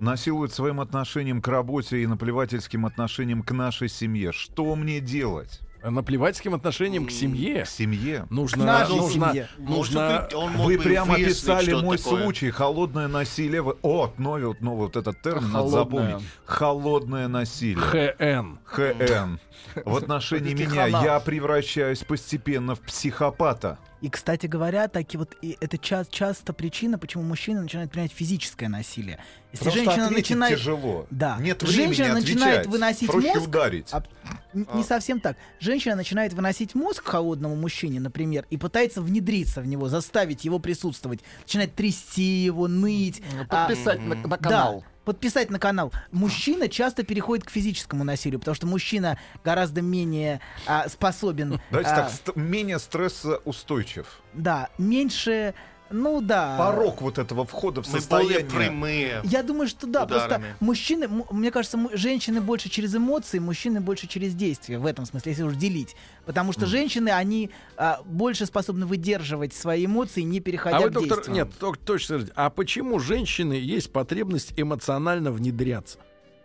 [0.00, 4.32] Насилует своим отношением к работе и наплевательским отношением к нашей семье.
[4.32, 5.60] Что мне делать?
[5.82, 8.26] Наплевательским отношением к семье К семье?
[8.30, 9.48] нужно, нашей нужно, семье.
[9.58, 12.22] Может нужно мог Вы прямо описали мой такое.
[12.24, 12.50] случай.
[12.50, 13.62] Холодное насилие.
[13.62, 16.24] Вы- О, новый, вот, новый вот этот термин надо запомнить.
[16.46, 17.78] Холодное насилие.
[17.80, 18.58] ХН.
[18.64, 19.38] ХН.
[19.84, 23.78] В отношении меня я превращаюсь постепенно в психопата.
[24.00, 28.68] И, кстати говоря, таки вот и это ча- часто причина, почему мужчина начинает принимать физическое
[28.68, 29.18] насилие.
[29.52, 31.06] Если Потому женщина начинает тяжело.
[31.10, 31.38] Да.
[31.40, 32.66] Нет времени Женщина начинает отвечать.
[32.66, 33.48] выносить Проще мозг.
[33.48, 33.88] ударить.
[33.92, 34.04] а,
[34.52, 35.36] не совсем так.
[35.58, 41.20] Женщина начинает выносить мозг холодному мужчине, например, и пытается внедриться в него, заставить его присутствовать.
[41.42, 43.20] Начинает трясти его, ныть.
[43.48, 44.84] а, Подписать на, на да, канал.
[45.08, 45.90] Подписать на канал.
[46.12, 51.62] Мужчина часто переходит к физическому насилию, потому что мужчина гораздо менее а, способен.
[51.70, 54.20] Давайте а, так, ст- менее стрессоустойчив.
[54.34, 55.54] Да, меньше.
[55.90, 56.56] Ну да.
[56.58, 58.00] Порог вот этого входа в Мы более
[58.40, 58.44] состояние...
[58.44, 59.20] прямые.
[59.24, 60.28] Я думаю, что да, Ударами.
[60.28, 65.32] просто мужчины, мне кажется, женщины больше через эмоции, мужчины больше через действия в этом смысле,
[65.32, 65.96] если уж делить.
[66.26, 70.92] Потому что женщины, они а, больше способны выдерживать свои эмоции, не переходя А вы, к
[70.92, 71.34] доктор, действиям.
[71.36, 75.98] нет, только точно а почему женщины есть потребность эмоционально внедряться?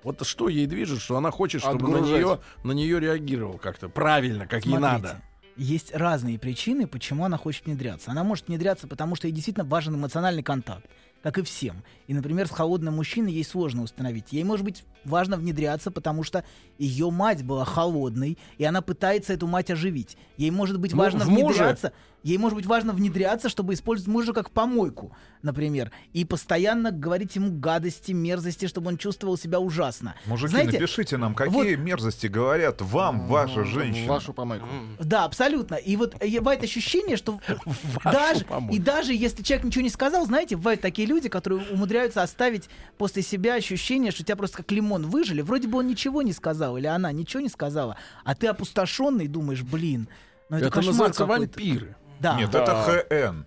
[0.03, 2.17] Вот что ей движет, что она хочет, чтобы на Отгружать.
[2.17, 5.21] нее, на нее реагировал как-то правильно, как ей Смотрите, надо.
[5.55, 8.11] Есть разные причины, почему она хочет внедряться.
[8.11, 10.85] Она может внедряться, потому что ей действительно важен эмоциональный контакт,
[11.21, 11.83] как и всем.
[12.13, 14.25] И, например, с холодным мужчиной ей сложно установить.
[14.31, 16.43] Ей может быть важно внедряться, потому что
[16.77, 20.15] ее мать была холодной, и она пытается эту мать оживить.
[20.37, 21.55] Ей может быть Ну, важно муже?
[21.57, 21.91] внедряться.
[22.21, 27.51] Ей, может быть, важно внедряться, чтобы использовать мужа как помойку, например, и постоянно говорить ему
[27.51, 30.15] гадости, мерзости, чтобы он чувствовал себя ужасно.
[30.25, 34.07] Мужики, Знаете, напишите нам, какие мерзости говорят вам ваша женщина.
[34.07, 34.65] Вашу помойку.
[35.01, 35.75] Да, абсолютно.
[35.75, 37.41] И вот э, бывает ощущение, что
[38.05, 42.69] даже, и даже если человек ничего не сказал, знаете, бывают такие люди, которые умудряются оставить
[42.97, 45.41] после себя ощущение, что тебя просто как лимон выжили.
[45.41, 49.61] Вроде бы он ничего не сказал, или она ничего не сказала, а ты опустошенный думаешь,
[49.63, 50.07] блин,
[50.49, 51.59] ну это, Это кошмар называется какой-то.
[51.59, 51.95] вампиры.
[52.19, 52.35] Да.
[52.37, 53.43] Нет, это ХН.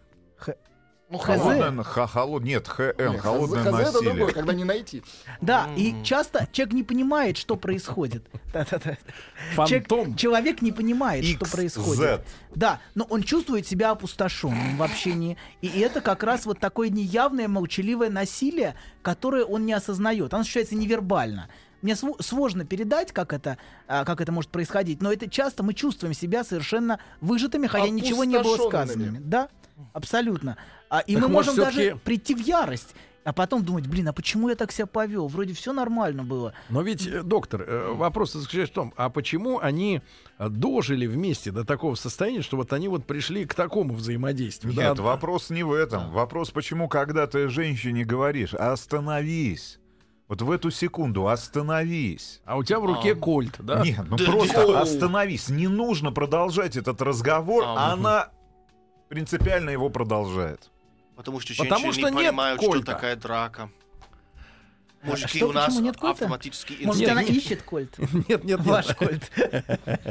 [1.08, 1.26] Ну, Хз.
[1.26, 4.32] Холодное, ха- холод- нет, ХН, Нет, холодное хз- хз это другое, насилие.
[4.34, 5.02] когда не найти.
[5.40, 8.26] Да, и часто человек не понимает, что происходит.
[9.54, 10.16] Фантом.
[10.16, 12.22] человек не понимает, что происходит.
[12.54, 15.36] Да, но он чувствует себя опустошенным в общении.
[15.62, 20.34] И это как раз вот такое неявное, молчаливое насилие, которое он не осознает.
[20.34, 21.48] Оно ощущается невербально.
[21.82, 26.14] Мне сложно передать, как это, а, как это может происходить, но это часто мы чувствуем
[26.14, 29.18] себя совершенно выжатыми, хотя ничего не было сказано.
[29.20, 29.48] Да,
[29.92, 30.56] абсолютно.
[30.88, 32.94] А, и Так мы может, можем даже прийти в ярость,
[33.26, 35.26] а потом думать, блин, а почему я так себя повел?
[35.26, 36.52] Вроде все нормально было.
[36.68, 40.00] Но ведь, э, доктор, э, вопрос заключается в том, а почему они
[40.38, 44.72] э, дожили вместе до такого состояния, что вот они вот пришли к такому взаимодействию?
[44.74, 45.02] Нет, да?
[45.02, 46.12] вопрос не в этом.
[46.12, 49.80] Вопрос, почему, когда ты женщине говоришь, остановись.
[50.28, 52.40] Вот в эту секунду остановись.
[52.44, 53.82] А у тебя в руке кольт, да?
[53.82, 54.82] Нет, ну Да, просто да.
[54.82, 55.48] остановись.
[55.48, 58.28] Не нужно продолжать этот разговор, А, а она
[59.08, 60.70] принципиально его продолжает.
[61.16, 62.92] Потому что Потому женщины что не нет понимают, что кольта.
[62.92, 63.70] такая драка.
[65.02, 66.24] Мужики что, у нас почему нет кольта?
[66.24, 67.30] автоматически Может, Нет, она нет.
[67.30, 67.96] ищет кольт?
[68.28, 68.60] Нет, нет.
[68.60, 69.30] Ваш кольт.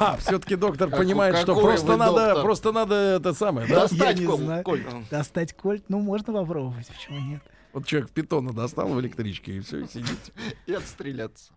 [0.00, 3.68] А, все-таки доктор понимает, что просто надо, просто надо это самое?
[3.68, 4.24] Достать
[4.64, 4.86] кольт.
[5.10, 5.84] Достать кольт?
[5.88, 7.42] Ну, можно попробовать, почему нет?
[7.72, 10.18] Вот человек питона достал в электричке и все, и сидит.
[10.66, 11.52] И отстреляться.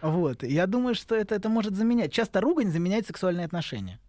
[0.00, 0.42] Вот.
[0.42, 2.12] Я думаю, что это, это может заменять.
[2.12, 4.00] Часто ругань заменяет сексуальные отношения.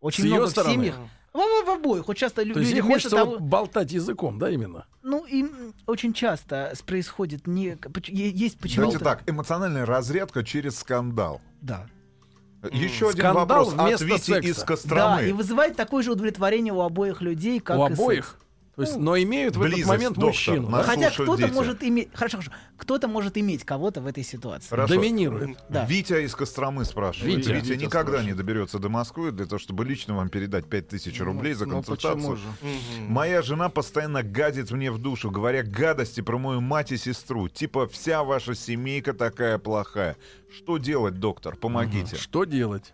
[0.00, 0.74] Очень много в стороны?
[0.74, 0.96] семьях.
[1.34, 2.06] В, в- в обоих.
[2.06, 3.30] Вот часто То есть люди ей вместо хочется того...
[3.32, 4.86] вот болтать языком, да, именно?
[5.02, 7.76] Ну, им очень часто происходит не...
[8.06, 8.98] Есть почему-то...
[8.98, 11.42] Давайте так, эмоциональная разрядка через скандал.
[11.60, 11.86] Да.
[12.72, 14.40] Еще один Скандал вопрос от Вити секса.
[14.48, 15.32] из Да, и Костромы.
[15.34, 18.36] вызывает такое же удовлетворение у обоих людей, как У и секс.
[18.76, 20.68] То есть, но имеют в этот момент доктор, мужчину.
[20.68, 20.82] да?
[20.82, 21.52] Хотя кто-то дети.
[21.52, 22.08] может иметь...
[22.12, 22.52] Хорошо, хорошо.
[22.76, 24.68] Кто-то может иметь кого-то в этой ситуации.
[24.68, 24.94] Хорошо.
[24.94, 25.56] Доминирует.
[25.68, 25.84] Да.
[25.84, 27.36] Витя из Костромы спрашивает.
[27.36, 27.50] Витя.
[27.52, 28.26] Витя, Витя никогда спрашивает.
[28.26, 32.14] не доберется до Москвы для того, чтобы лично вам передать 5000 рублей за Ну, консультацию.
[32.16, 32.42] почему же?
[33.08, 37.48] Моя жена постоянно гадит мне в душу, говоря гадости про мою мать и сестру.
[37.48, 40.16] Типа вся ваша семейка такая плохая.
[40.52, 41.56] Что делать, доктор?
[41.56, 42.16] Помогите.
[42.16, 42.92] Что делать?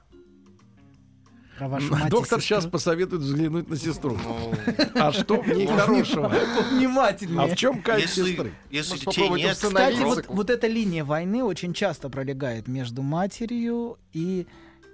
[1.60, 4.16] Про вашу мать и Доктор сейчас посоветует взглянуть на сестру.
[4.16, 4.54] Ну,
[4.94, 6.32] А что в ней хорошего?
[6.72, 7.38] Внимательнее.
[7.42, 8.54] А в чем кайф сестры?
[8.72, 14.46] Кстати, вот, эта линия войны очень часто пролегает между матерью и,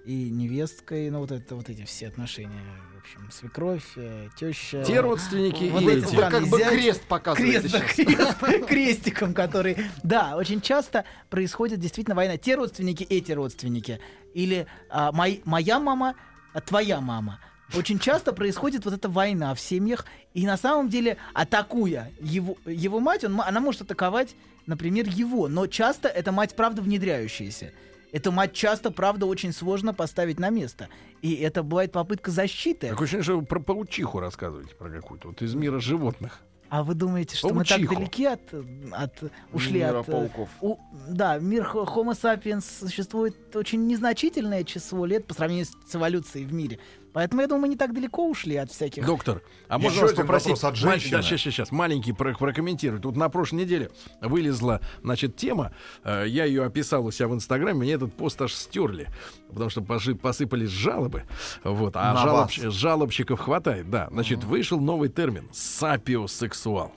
[0.04, 1.08] и невесткой.
[1.10, 2.64] Ну, вот это вот эти все отношения.
[2.96, 4.82] В общем, свекровь, э, теща.
[4.82, 6.16] Те родственники Вот и эти.
[6.16, 9.76] Вы как бы крест показываете Крест, крест, крестиком, который...
[10.02, 12.36] Да, очень часто происходит действительно война.
[12.38, 14.00] Те родственники, эти родственники.
[14.34, 16.14] Или а, мой- моя мама, а
[16.60, 17.40] твоя мама.
[17.74, 23.00] Очень часто происходит вот эта война в семьях, и на самом деле, атакуя его, его
[23.00, 27.72] мать, он, она может атаковать, например, его, но часто эта мать, правда, внедряющаяся.
[28.12, 30.88] Эту мать часто, правда, очень сложно поставить на место.
[31.22, 32.88] И это бывает попытка защиты.
[32.88, 36.40] Такое ощущение, что вы про паучиху рассказываете, про какую-то, вот из мира животных.
[36.68, 37.94] А вы думаете, что мы так Паучиху.
[37.94, 38.40] далеки от,
[38.92, 40.48] от ушли Мира от э, пауков.
[40.60, 40.76] у-
[41.08, 46.78] да, мир Homo sapiens существует очень незначительное число лет по сравнению с эволюцией в мире.
[47.16, 49.06] Поэтому я думаю, мы не так далеко ушли от всяких.
[49.06, 50.48] Доктор, а можно вас один попросить...
[50.48, 51.12] вопрос от женщины.
[51.12, 53.00] Да, сейчас, сейчас, маленький про- прокомментировать.
[53.00, 55.72] Тут на прошлой неделе вылезла, значит, тема.
[56.04, 59.08] э, я ее описал у себя в Инстаграме, мне этот пост аж стерли.
[59.48, 61.22] Потому что посыпались жалобы.
[61.64, 62.52] Вот, а вас.
[62.52, 64.08] жалобщиков хватает, да.
[64.10, 66.92] Значит, вышел новый термин— сапиосексуал.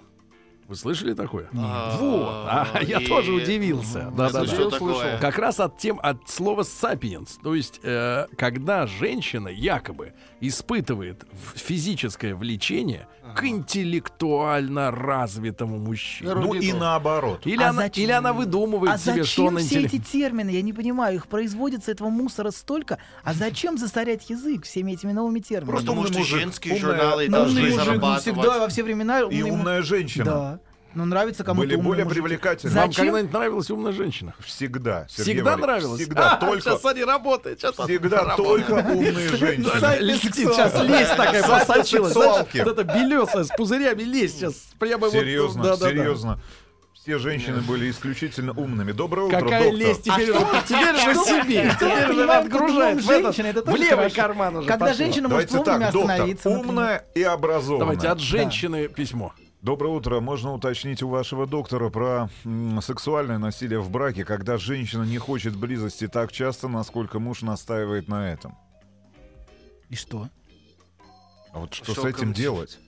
[0.69, 1.49] Вы слышали такое?
[1.57, 2.27] А, Вот.
[2.29, 4.13] А, я и- тоже удивился.
[4.15, 5.17] Да, да, да.
[5.19, 7.39] Как раз от тем, от слова сапиенс.
[7.41, 16.33] То есть, э, когда женщина якобы испытывает физическое влечение к интеллектуально развитому мужчине.
[16.35, 17.41] Ну и наоборот.
[17.45, 18.03] Или, А она, зачем?
[18.03, 19.93] или она выдумывает а себе, зачем что он все интеллект.
[19.93, 20.49] эти термины?
[20.49, 22.97] Я не понимаю, их производится этого мусора столько.
[23.23, 25.71] А зачем засорять язык всеми этими новыми терминами?
[25.71, 28.21] Просто умный что мужик, женские умная- журналы Ну, должны мужик, ну, зарабатывать.
[28.21, 29.19] всегда, во все времена.
[29.21, 30.25] И умная женщина.
[30.25, 30.59] Да.
[30.95, 32.21] Ну, нравится кому-то Были более мужики.
[32.21, 32.73] привлекательны.
[32.75, 33.05] Вам Зачем?
[33.05, 34.33] когда-нибудь нравилась умная женщина?
[34.39, 35.05] Всегда.
[35.09, 36.01] Сергей Всегда Валерьевич, нравилась?
[36.01, 36.31] Всегда.
[36.31, 37.59] А, Только, Сейчас они работают.
[37.59, 39.63] Сейчас всегда только умные женщины.
[39.69, 42.15] Сейчас лезть такая просочилась.
[42.15, 44.53] Вот это белесая с пузырями лезть сейчас.
[44.79, 46.39] Прямо вот- Серьезно, серьезно.
[46.93, 48.91] Все женщины были исключительно умными.
[48.91, 49.79] Доброе утро, Какая доктор.
[49.79, 50.31] лесть теперь?
[50.33, 51.71] А Теперь же себе.
[51.79, 54.97] Теперь же отгружает в этот- это в тоже левый карман уже Когда пошло.
[54.97, 56.49] женщина может Давайте вовремя так, доктор, остановиться.
[56.49, 56.69] например.
[56.69, 57.79] умная и образованная.
[57.79, 59.33] Давайте от женщины письмо.
[59.61, 60.21] Доброе утро.
[60.21, 62.29] Можно уточнить у вашего доктора про
[62.81, 68.31] сексуальное насилие в браке, когда женщина не хочет близости так часто, насколько муж настаивает на
[68.31, 68.57] этом.
[69.89, 70.29] И что?
[71.51, 72.09] А вот что с Шоком.
[72.09, 72.79] этим делать?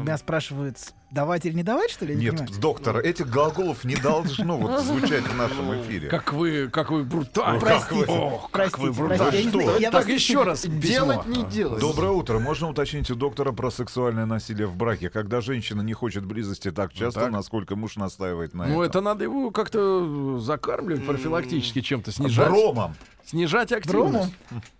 [0.00, 0.78] Меня спрашивают,
[1.10, 2.14] давать или не давать, что ли?
[2.14, 2.60] Я не Нет, понимаю.
[2.60, 6.08] доктор, этих глаголов не должно вот звучать в нашем эфире.
[6.08, 7.60] Как вы, как вы брутальны.
[7.60, 9.50] Простите, Ох, как вы не брутальны.
[9.50, 10.80] знаю, я Так вас- еще раз письмо.
[10.80, 11.80] Делать не делать.
[11.80, 12.38] Доброе утро.
[12.38, 16.94] Можно уточнить у доктора про сексуальное насилие в браке, когда женщина не хочет близости так
[16.94, 17.30] часто, так.
[17.32, 18.82] насколько муж настаивает на Ну, этом?
[18.82, 22.48] это надо его как-то закармливать профилактически чем-то, снижать.
[22.48, 22.94] Бромом.
[23.26, 24.12] Снижать активность.
[24.12, 24.30] Бромом?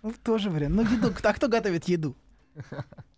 [0.01, 0.75] Ну, тоже вариант.
[0.75, 2.15] Ну, еду, а кто готовит еду?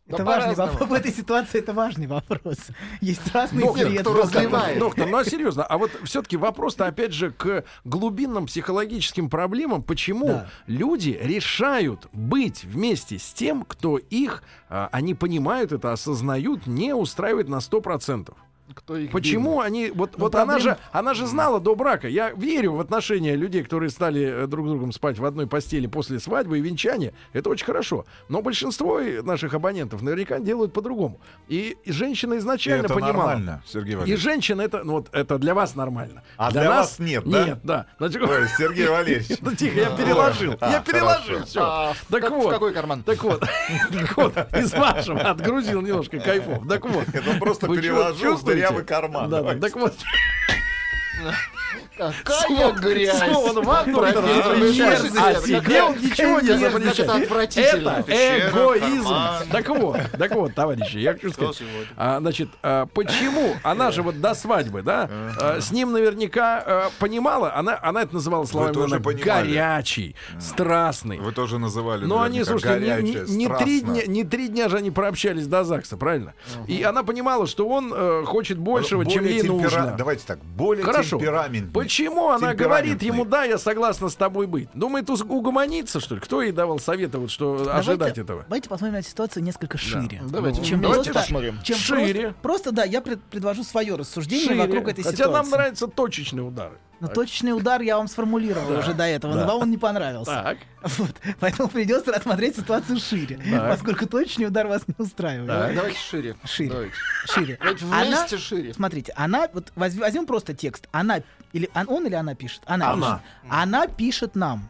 [0.08, 0.72] Да Это важный по-разному.
[0.72, 0.90] вопрос.
[0.90, 2.58] В этой ситуации это важный вопрос.
[3.02, 4.14] Есть разные Доктор, средства.
[4.14, 4.80] кто разливает?
[4.80, 10.28] Доктор, ну а серьезно, а вот все-таки вопрос-то опять же к глубинным психологическим проблемам, почему
[10.28, 10.50] Да.
[10.68, 17.50] люди решают быть вместе с тем, кто их, а, они понимают это, осознают, не устраивает
[17.50, 18.36] на 100%.
[18.74, 22.08] Кто их Почему они вот Ну, вот она проблема- же она же знала до брака.
[22.08, 25.86] Я верю в отношения людей, которые стали э, друг с другом спать в одной постели
[25.86, 27.14] после свадьбы и венчания.
[27.34, 28.06] Это очень хорошо.
[28.28, 31.22] Но большинство и наших абонентов наверняка делают по-другому.
[31.48, 33.14] И, и женщина И изначально это понимала.
[33.14, 34.24] нормально, Сергей И Валерьевич.
[34.24, 36.24] женщина это, ну вот это для вас нормально.
[36.38, 37.46] А для вас нет, да?
[37.46, 37.86] Нет, да.
[38.00, 39.38] Значит, Ой, Сергей Валерьевич.
[39.42, 40.56] ну тихо, я переложил.
[40.60, 41.44] А, я переложил.
[41.46, 41.62] Все.
[41.64, 42.52] А, Так вот.
[42.52, 43.04] какой карман?
[43.04, 43.42] Так вот,
[43.94, 46.68] так вот, из вашего отгрузил немножко кайфов.
[46.68, 47.08] Так вот.
[47.14, 48.40] Это просто переложил?
[48.56, 49.30] Дырявый карман.
[49.30, 49.94] Да, так вот.
[51.98, 53.20] Какая грязь!
[53.20, 55.04] Профессор, запрещает.
[55.04, 57.00] мерзость, А он ничего не запрещает.
[57.00, 58.04] Это отвратительно.
[58.08, 59.16] Это эгоизм.
[59.52, 61.68] Так вот, так вот, товарищи, я хочу Что сказать.
[61.96, 66.90] А, значит, а, почему она же вот до свадьбы, да, а, с ним наверняка а,
[67.00, 71.20] понимала, она, она это называла словами она горячий, страстный.
[71.20, 74.70] Вы тоже называли Но они, слушайте, не, горячее, не- не три дня, не три дня
[74.70, 76.34] же они прообщались до ЗАГСа, правильно?
[76.68, 79.96] И она понимала, что он э, хочет большего, чем ей темпера- нужно.
[79.98, 81.18] Давайте так, более Хорошо.
[81.18, 81.72] темпераментный.
[81.86, 84.70] Почему она говорит ему, да, я согласна с тобой быть?
[84.74, 86.22] Думает, угомониться, что ли?
[86.22, 88.44] Кто ей давал советы, вот, что Давайте- ожидать этого?
[88.44, 90.22] Давайте посмотрим на ситуацию несколько шире.
[90.30, 91.60] Давайте, Чем давайте просто- посмотрим.
[91.64, 92.22] Чем Шире.
[92.22, 94.62] Просто, просто, да, я пред- предложу свое рассуждение Шире.
[94.62, 95.34] вокруг этой Хотя ситуации.
[95.34, 96.78] нам нравятся точечные удары.
[97.02, 100.32] Но точечный удар я вам сформулировал уже до этого, но вам он не понравился.
[100.32, 100.58] Так.
[100.98, 101.12] Вот.
[101.40, 103.70] Поэтому придется рассмотреть ситуацию шире, Так.
[103.70, 105.48] поскольку точечный удар вас не устраивает.
[105.48, 105.76] Так.
[105.76, 106.36] Давайте шире.
[106.46, 106.70] Шире.
[106.70, 106.94] Давайте.
[107.26, 107.58] Шире.
[107.60, 108.74] Давайте Она- вместе шире.
[108.74, 110.88] Смотрите, она вот возь- возьмем просто текст.
[110.92, 111.22] Она
[111.56, 112.62] или он, он или она пишет.
[112.66, 112.92] Она.
[112.92, 113.18] Она.
[113.42, 113.50] пишет.
[113.50, 114.70] Она пишет нам.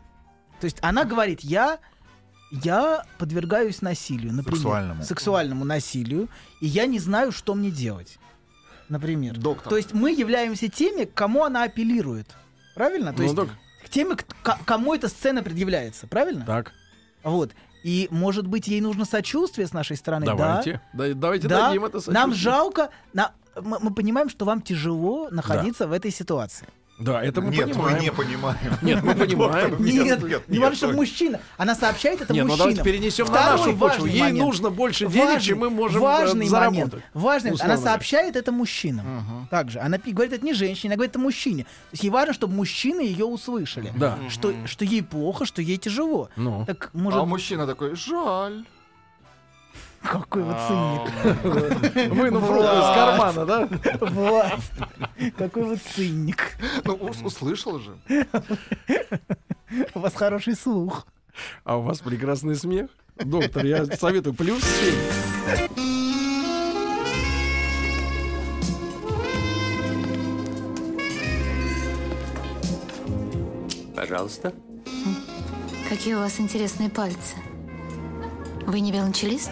[0.60, 1.80] То есть она говорит, я
[2.52, 5.04] я подвергаюсь насилию, например, Сексуальному.
[5.04, 6.30] сексуальному насилию,
[6.62, 8.18] и я не знаю, что мне делать,
[8.88, 9.36] например.
[9.38, 9.70] Доктор.
[9.72, 12.28] То есть мы являемся теми, к кому она апеллирует,
[12.76, 13.12] правильно?
[13.12, 13.50] То Ну, есть док-
[13.84, 16.46] к теми, к- к- кому эта сцена предъявляется, правильно?
[16.46, 16.72] Так,
[17.24, 17.52] Вот.
[17.86, 20.34] И может быть ей нужно сочувствие с нашей стороны, да?
[20.36, 20.82] давайте.
[20.94, 22.34] Да, давайте Да, дадим это нам сочувствие.
[22.34, 26.68] жалко, на- мы, мы понимаем, что вам тяжело находиться в этой ситуации.
[26.98, 27.98] Да, это мы Нет, понимаем.
[27.98, 28.74] мы не понимаем.
[28.82, 29.84] Нет, мы понимаем.
[29.84, 31.00] Нет, нет, не нет, важно, чтобы нет.
[31.02, 31.40] мужчина.
[31.58, 32.74] Она сообщает это Не, ну мужчинам.
[32.74, 34.06] давайте перенесем на нашу почву.
[34.06, 36.94] важный Ей нужно больше денег, Важный- чем мы можем э, важный заработать.
[36.94, 37.06] момент.
[37.14, 37.52] Важный.
[37.60, 39.48] Она сообщает это мужчинам.
[39.52, 39.80] Также.
[39.80, 41.64] Она говорит это не женщине, она говорит это мужчине.
[41.64, 43.92] То есть ей важно, чтобы мужчины ее услышали.
[43.98, 44.18] Да.
[44.30, 46.30] Что, что ей плохо, что ей тяжело.
[46.38, 46.64] Ну.
[46.66, 48.64] Так может, А мужчина такой, жаль.
[50.06, 52.14] Какой вот циник.
[52.14, 53.70] Вынув руку из кармана, да?
[54.02, 54.60] Влад,
[55.38, 56.58] какой вот циник.
[56.84, 57.98] Ну, ус- услышал же.
[59.94, 61.06] У вас хороший слух.
[61.64, 62.90] А у вас прекрасный смех.
[63.18, 65.70] Доктор, я советую плюс 7.
[73.96, 74.54] Пожалуйста.
[75.90, 77.36] Какие у вас интересные пальцы.
[78.66, 79.52] Вы не велончелист?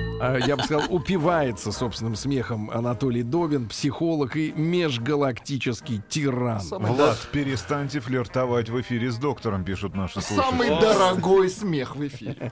[0.23, 6.61] А, Я бы сказал, упивается собственным смехом Анатолий Добин, психолог и межгалактический тиран.
[6.69, 10.79] Влад, перестаньте флиртовать в эфире с доктором, пишут наши Самый слушатели.
[10.81, 12.51] дорогой смех в эфире.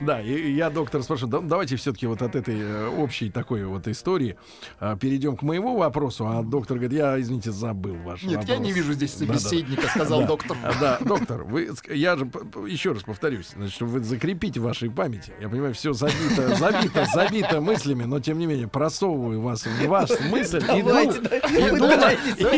[0.00, 3.86] Да, и я, доктор, спрашиваю, да- давайте все-таки вот от этой э, общей такой вот
[3.88, 4.36] истории
[4.80, 8.58] а, перейдем к моему вопросу, а доктор говорит, я, извините, забыл ваш Нет, я вопрос».
[8.60, 10.56] не вижу здесь собеседника, сказал доктор.
[10.64, 12.24] А, Да, доктор, вы, я же
[12.66, 15.32] еще раз повторюсь, значит, вы закрепите в вашей памяти.
[15.40, 20.22] Я понимаю, все забито, забита, забита мыслями, но тем не менее просовываю вас в вашу
[20.30, 20.58] мысль.
[20.58, 21.86] Иду, Давайте, иду,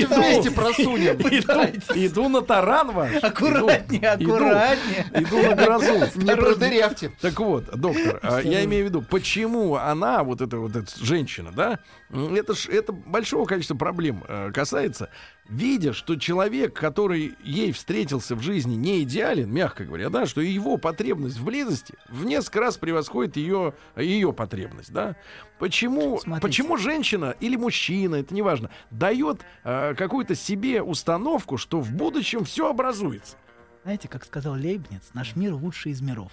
[0.08, 1.16] Давайте иду, просунем.
[1.16, 3.22] иду, иду на таран ваш.
[3.22, 5.06] Аккуратнее, аккуратнее.
[5.14, 5.94] Иду, иду на грозу.
[6.16, 7.12] Не продырявьте.
[7.20, 11.50] Так вот, доктор, а, я имею в виду, почему она, вот эта вот эта женщина,
[11.55, 11.78] да,
[12.14, 15.10] это ж это большого количества проблем э, касается,
[15.48, 20.76] видя, что человек, который ей встретился в жизни, не идеален, мягко говоря, да, что его
[20.76, 25.16] потребность в близости в несколько раз превосходит ее ее потребность, да.
[25.58, 26.46] Почему Смотрите.
[26.46, 32.70] почему женщина или мужчина, это неважно, дает э, какую-то себе установку, что в будущем все
[32.70, 33.36] образуется?
[33.82, 36.32] Знаете, как сказал Лейбниц, наш мир лучший из миров.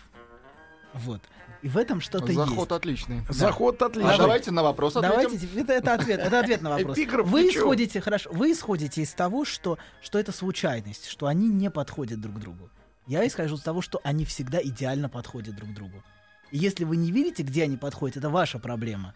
[0.93, 1.21] Вот.
[1.61, 2.37] И в этом что-то есть.
[2.37, 3.21] Заход отличный.
[3.29, 4.15] Заход отличный.
[4.15, 5.15] А давайте на вопрос ответим.
[5.23, 6.97] Давайте, это, это ответ, это ответ на вопрос.
[6.97, 11.69] Эпиграф Вы исходите, хорошо, вы исходите из того, что, что это случайность, что они не
[11.69, 12.69] подходят друг другу.
[13.07, 16.03] Я исхожу из того, что они всегда идеально подходят друг другу.
[16.49, 19.13] И если вы не видите, где они подходят, это ваша проблема.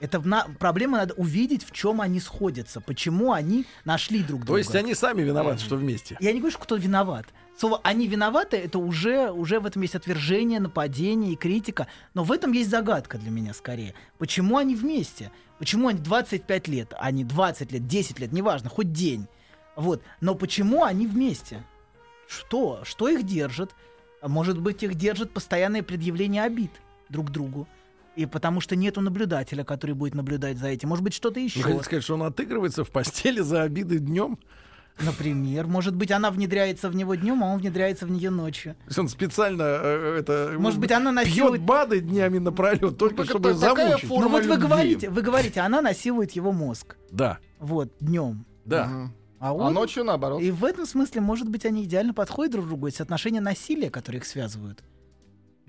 [0.00, 4.52] Это на- проблема надо увидеть, в чем они сходятся, почему они нашли друг друга.
[4.52, 6.16] То есть они сами виноваты, что вместе.
[6.20, 7.26] Я не говорю, что кто виноват.
[7.58, 11.86] Слово «они виноваты»— это уже, уже в этом есть отвержение, нападение и критика.
[12.14, 13.94] Но в этом есть загадка для меня скорее.
[14.18, 15.30] Почему они вместе?
[15.58, 19.26] Почему они 25 лет, а не 20 лет, 10 лет, неважно, хоть день.
[19.76, 20.02] Вот.
[20.20, 21.62] Но почему они вместе?
[22.26, 22.80] Что?
[22.84, 23.70] Что их держит?
[24.22, 26.70] Может быть, их держит постоянное предъявление обид
[27.10, 27.68] друг другу.
[28.16, 30.90] И потому что нету наблюдателя, который будет наблюдать за этим.
[30.90, 31.58] Может быть, что-то еще.
[31.60, 34.38] Вы хотите сказать, что он отыгрывается в постели за обиды днем?
[35.00, 38.74] Например, может быть, она внедряется в него днем, а он внедряется в нее ночью.
[38.74, 43.24] То есть он специально э, это Может быть, она пьет насилует- БАДы днями напролет, только
[43.24, 44.06] чтобы замучить.
[44.06, 44.66] форма Ну вот вы любви.
[44.66, 46.96] говорите, вы говорите, она насилует его мозг.
[47.10, 48.44] Да, Вот, днем.
[48.66, 49.10] да.
[49.40, 49.72] А А он...
[49.74, 50.40] ночью наоборот.
[50.42, 52.86] И в этом смысле, может быть, они идеально подходят друг к другу.
[52.86, 54.84] Это соотношение насилия, которые их связывают.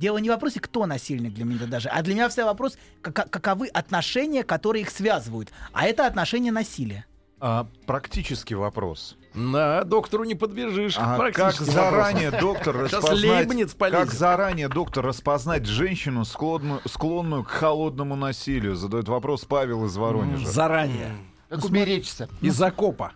[0.04, 3.26] Дело не в вопросе, кто насильник для меня даже, а для меня всегда вопрос, кака-
[3.30, 5.50] каковы отношения, которые их связывают.
[5.72, 7.06] А это отношения насилия.
[7.40, 9.16] А, практический вопрос.
[9.34, 10.96] На доктору не подбежишь.
[11.00, 13.48] А как заранее доктор распознать,
[13.80, 18.76] как заранее доктор распознать женщину склонную, склонную к холодному насилию?
[18.76, 20.46] Задает вопрос Павел из Воронежа.
[20.50, 21.16] Заранее.
[21.48, 22.28] Как уберечься.
[22.42, 23.14] Из окопа.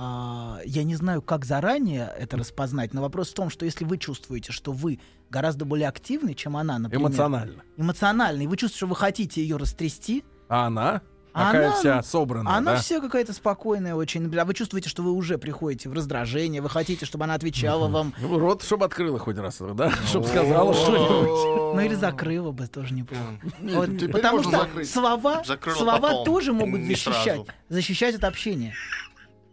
[0.00, 3.98] А, я не знаю, как заранее это распознать, но вопрос в том, что если вы
[3.98, 7.62] чувствуете, что вы гораздо более активны, чем она, например, Эмоционально.
[7.76, 11.02] эмоциональный, вы чувствуете, что вы хотите ее растрясти, А она?
[11.34, 12.78] Такая она- вся собранная, она да?
[12.78, 14.34] все какая-то спокойная очень.
[14.38, 18.14] А вы чувствуете, что вы уже приходите в раздражение, вы хотите, чтобы она отвечала вам,
[18.20, 19.90] Ну, Рот, чтобы открыла хоть раз, да?
[20.06, 21.74] Чтобы сказала что-нибудь.
[21.76, 23.22] ну или закрыла бы, тоже неплохо.
[23.60, 24.90] Вот, потому что закрыть.
[24.90, 25.42] слова,
[25.76, 28.74] слова тоже могут защищать, защищать от общения.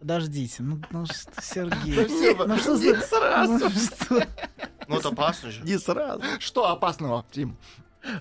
[0.06, 2.46] Подождите, ну, ну что, Сергей, Спасибо.
[2.46, 2.94] ну что за...
[3.48, 4.28] Ну что?
[4.88, 5.64] Ну, это опасно же.
[5.64, 6.22] Не сразу.
[6.38, 7.58] Что опасного, Тим?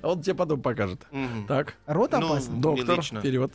[0.00, 1.06] А Он тебе потом покажет.
[1.46, 2.54] Так, Рот Ну, опасный.
[2.54, 3.52] Не доктор, вперед.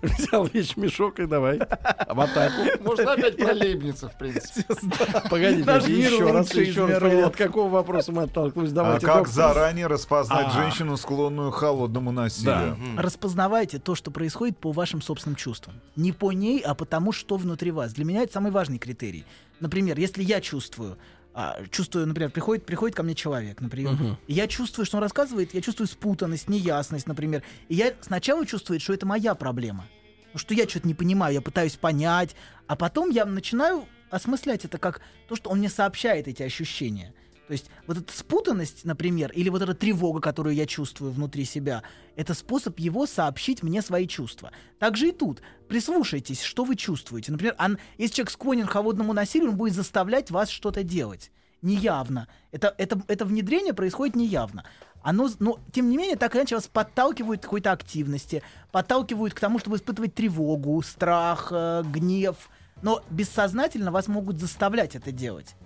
[0.18, 1.58] Взял вещь мешок и давай.
[1.58, 2.62] В атаку.
[2.80, 4.64] Можно опять про Лейбница, в принципе.
[5.30, 7.26] Погодите, еще раз, еще раз.
[7.26, 8.72] От какого вопроса мы оттолкнулись?
[8.76, 10.62] А как заранее распознать А.
[10.62, 12.76] женщину, склонную к холодному насилию?
[12.96, 15.74] Распознавайте то, что происходит по вашим собственным чувствам.
[15.96, 17.92] Не по ней, а по тому, что внутри вас.
[17.92, 19.24] Для меня это самый важный критерий.
[19.60, 20.96] Например, если я чувствую,
[21.32, 25.54] а, чувствую, например, приходит, приходит ко мне человек, например, и я чувствую, что он рассказывает,
[25.54, 27.42] я чувствую спутанность, неясность, например.
[27.68, 29.86] И я сначала чувствую, что это моя проблема.
[30.34, 35.00] Что я что-то не понимаю, я пытаюсь понять, а потом я начинаю осмыслять это как
[35.28, 37.14] то, что он мне сообщает эти ощущения.
[37.50, 41.82] То есть вот эта спутанность, например, или вот эта тревога, которую я чувствую внутри себя,
[42.14, 44.52] это способ его сообщить мне свои чувства.
[44.78, 45.42] Так же и тут.
[45.66, 47.32] Прислушайтесь, что вы чувствуете.
[47.32, 51.32] Например, он, если человек склонен к холодному насилию, он будет заставлять вас что-то делать.
[51.60, 52.28] Неявно.
[52.52, 54.64] Это, это, это внедрение происходит неявно.
[55.02, 59.40] Оно, но, тем не менее, так или иначе вас подталкивают к какой-то активности, подталкивают к
[59.40, 62.48] тому, чтобы испытывать тревогу, страх, э, гнев.
[62.80, 65.56] Но бессознательно вас могут заставлять это делать.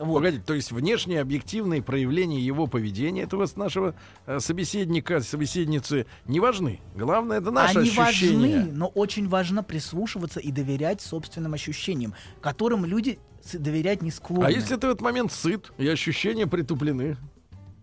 [0.00, 0.14] Вот.
[0.14, 3.94] Погодите, то есть внешние объективные проявления его поведения этого нашего
[4.24, 6.80] э, собеседника, собеседницы не важны.
[6.94, 8.56] Главное это наши Они ощущения.
[8.60, 13.18] важны, но очень важно прислушиваться и доверять собственным ощущениям, которым люди
[13.52, 14.46] доверять не склонны.
[14.46, 17.18] А если ты в этот момент сыт и ощущения притуплены?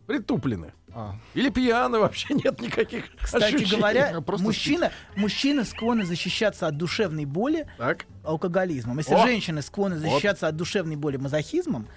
[0.07, 0.73] Притуплены.
[0.93, 1.15] А.
[1.35, 3.75] Или пьяны, вообще нет никаких Кстати ощущений.
[3.77, 8.07] говоря, Просто мужчина, мужчины склонны защищаться от душевной боли Так.
[8.23, 8.97] алкоголизмом.
[8.97, 9.21] Если О!
[9.23, 11.87] женщины склонны защищаться от душевной боли мазохизмом,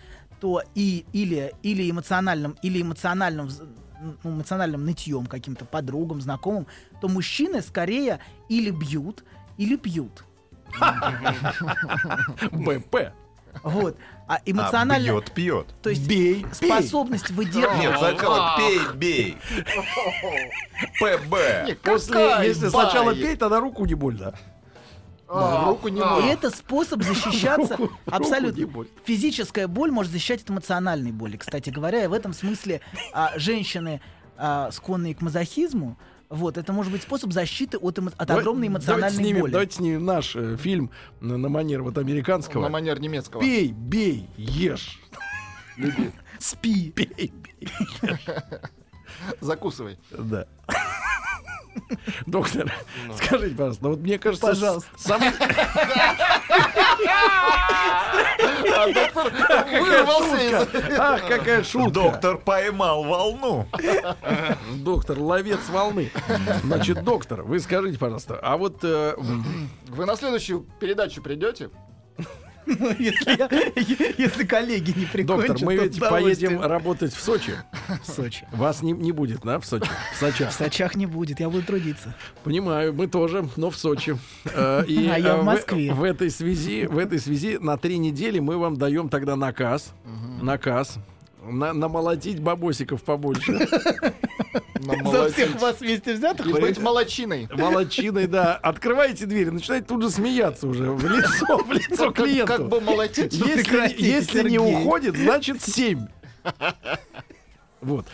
[0.41, 3.51] то и или или эмоциональным или эмоциональным
[4.01, 6.67] ну, эмоциональным нытьем каким-то подругам, знакомым,
[7.01, 9.25] то мужчины скорее или бьют,
[9.59, 10.25] или пьют.
[12.53, 13.13] БП.
[13.63, 13.97] Вот.
[14.27, 15.05] А А, эмоционально...
[15.05, 15.67] бьет, пьет.
[15.83, 17.79] То есть Бей, способность выдерживать...
[17.79, 19.37] Нет, сначала пей, бей.
[21.01, 21.77] ПБ.
[21.83, 24.35] После, если сначала пей, тогда руку не больно.
[25.33, 26.27] А, руку не И могу.
[26.27, 28.85] это способ защищаться Руку- руку не абсолютно.
[29.05, 32.03] Физическая боль может защищать от эмоциональной боли, кстати говоря.
[32.05, 32.81] И в этом смысле
[33.13, 34.01] а, женщины,
[34.37, 35.97] а, склонные к мазохизму,
[36.29, 39.51] вот, это может быть способ защиты от, эмо- от Давай- огромной давайте эмоциональной снимем, боли.
[39.53, 42.63] Давайте снимем наш э, фильм на, на манер вот американского.
[42.63, 43.41] На манер немецкого.
[43.41, 45.01] Пей, бей, ешь.
[46.39, 46.91] Спи.
[46.91, 47.69] Пей, бей.
[49.41, 49.99] Закусывай.
[50.11, 50.47] Да.
[52.27, 52.73] Доктор,
[53.17, 54.91] скажите, пожалуйста, ну вот мне кажется, Пожалуйста.
[54.97, 55.31] с- самый-
[58.73, 59.33] А доктор
[59.81, 60.99] вырвался из...
[60.99, 61.91] Ах, какая шутка.
[61.91, 63.67] Доктор поймал волну.
[64.77, 66.11] Доктор, ловец волны.
[66.65, 69.15] Значит, доктор, вы скажите, пожалуйста, а вот э,
[69.89, 71.71] Вы на следующую передачу придете?
[72.67, 77.55] Если, я- если коллеги не прикончат, доктор, мы ведь поедем работать в Сочи.
[78.05, 78.47] в Сочи.
[78.53, 79.89] Вас не, не будет, да, в Сочи?
[80.15, 80.51] В Сочах.
[80.51, 82.15] В Сочах не будет, я буду трудиться.
[82.45, 84.17] Понимаю, мы тоже, но в Сочи.
[84.45, 85.93] Э, И А я э, в Москве.
[85.93, 89.93] В этой связи, в этой связи на три недели мы вам даем тогда наказ,
[90.41, 90.99] наказ
[91.43, 93.59] на, намолотить бабосиков побольше.
[95.13, 96.47] За всех вас вместе взятых?
[96.47, 97.49] И быть молочиной.
[97.53, 98.55] Молодчиной, да.
[98.57, 102.47] Открывайте дверь, начинайте тут же смеяться уже в лицо, в лицо Как, клиенту.
[102.53, 103.33] как бы молотить.
[103.35, 106.07] Если, не уходит, значит 7.
[107.83, 108.07] Вот.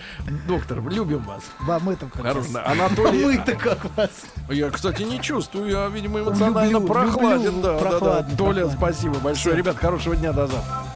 [0.47, 1.43] Доктор, любим вас.
[1.61, 2.39] Вам это как Хорошо.
[2.55, 2.66] раз.
[2.66, 3.24] Анатолий.
[3.24, 4.11] Мы-то как вас.
[4.49, 5.68] Я, кстати, не чувствую.
[5.70, 7.45] Я, видимо, эмоционально Люблю, прохладен.
[7.47, 7.62] люблю.
[7.62, 7.79] да, да, да.
[7.91, 8.77] Прохладно, Толя, прохладно.
[8.77, 9.57] спасибо большое.
[9.57, 10.95] Ребят, хорошего дня до завтра.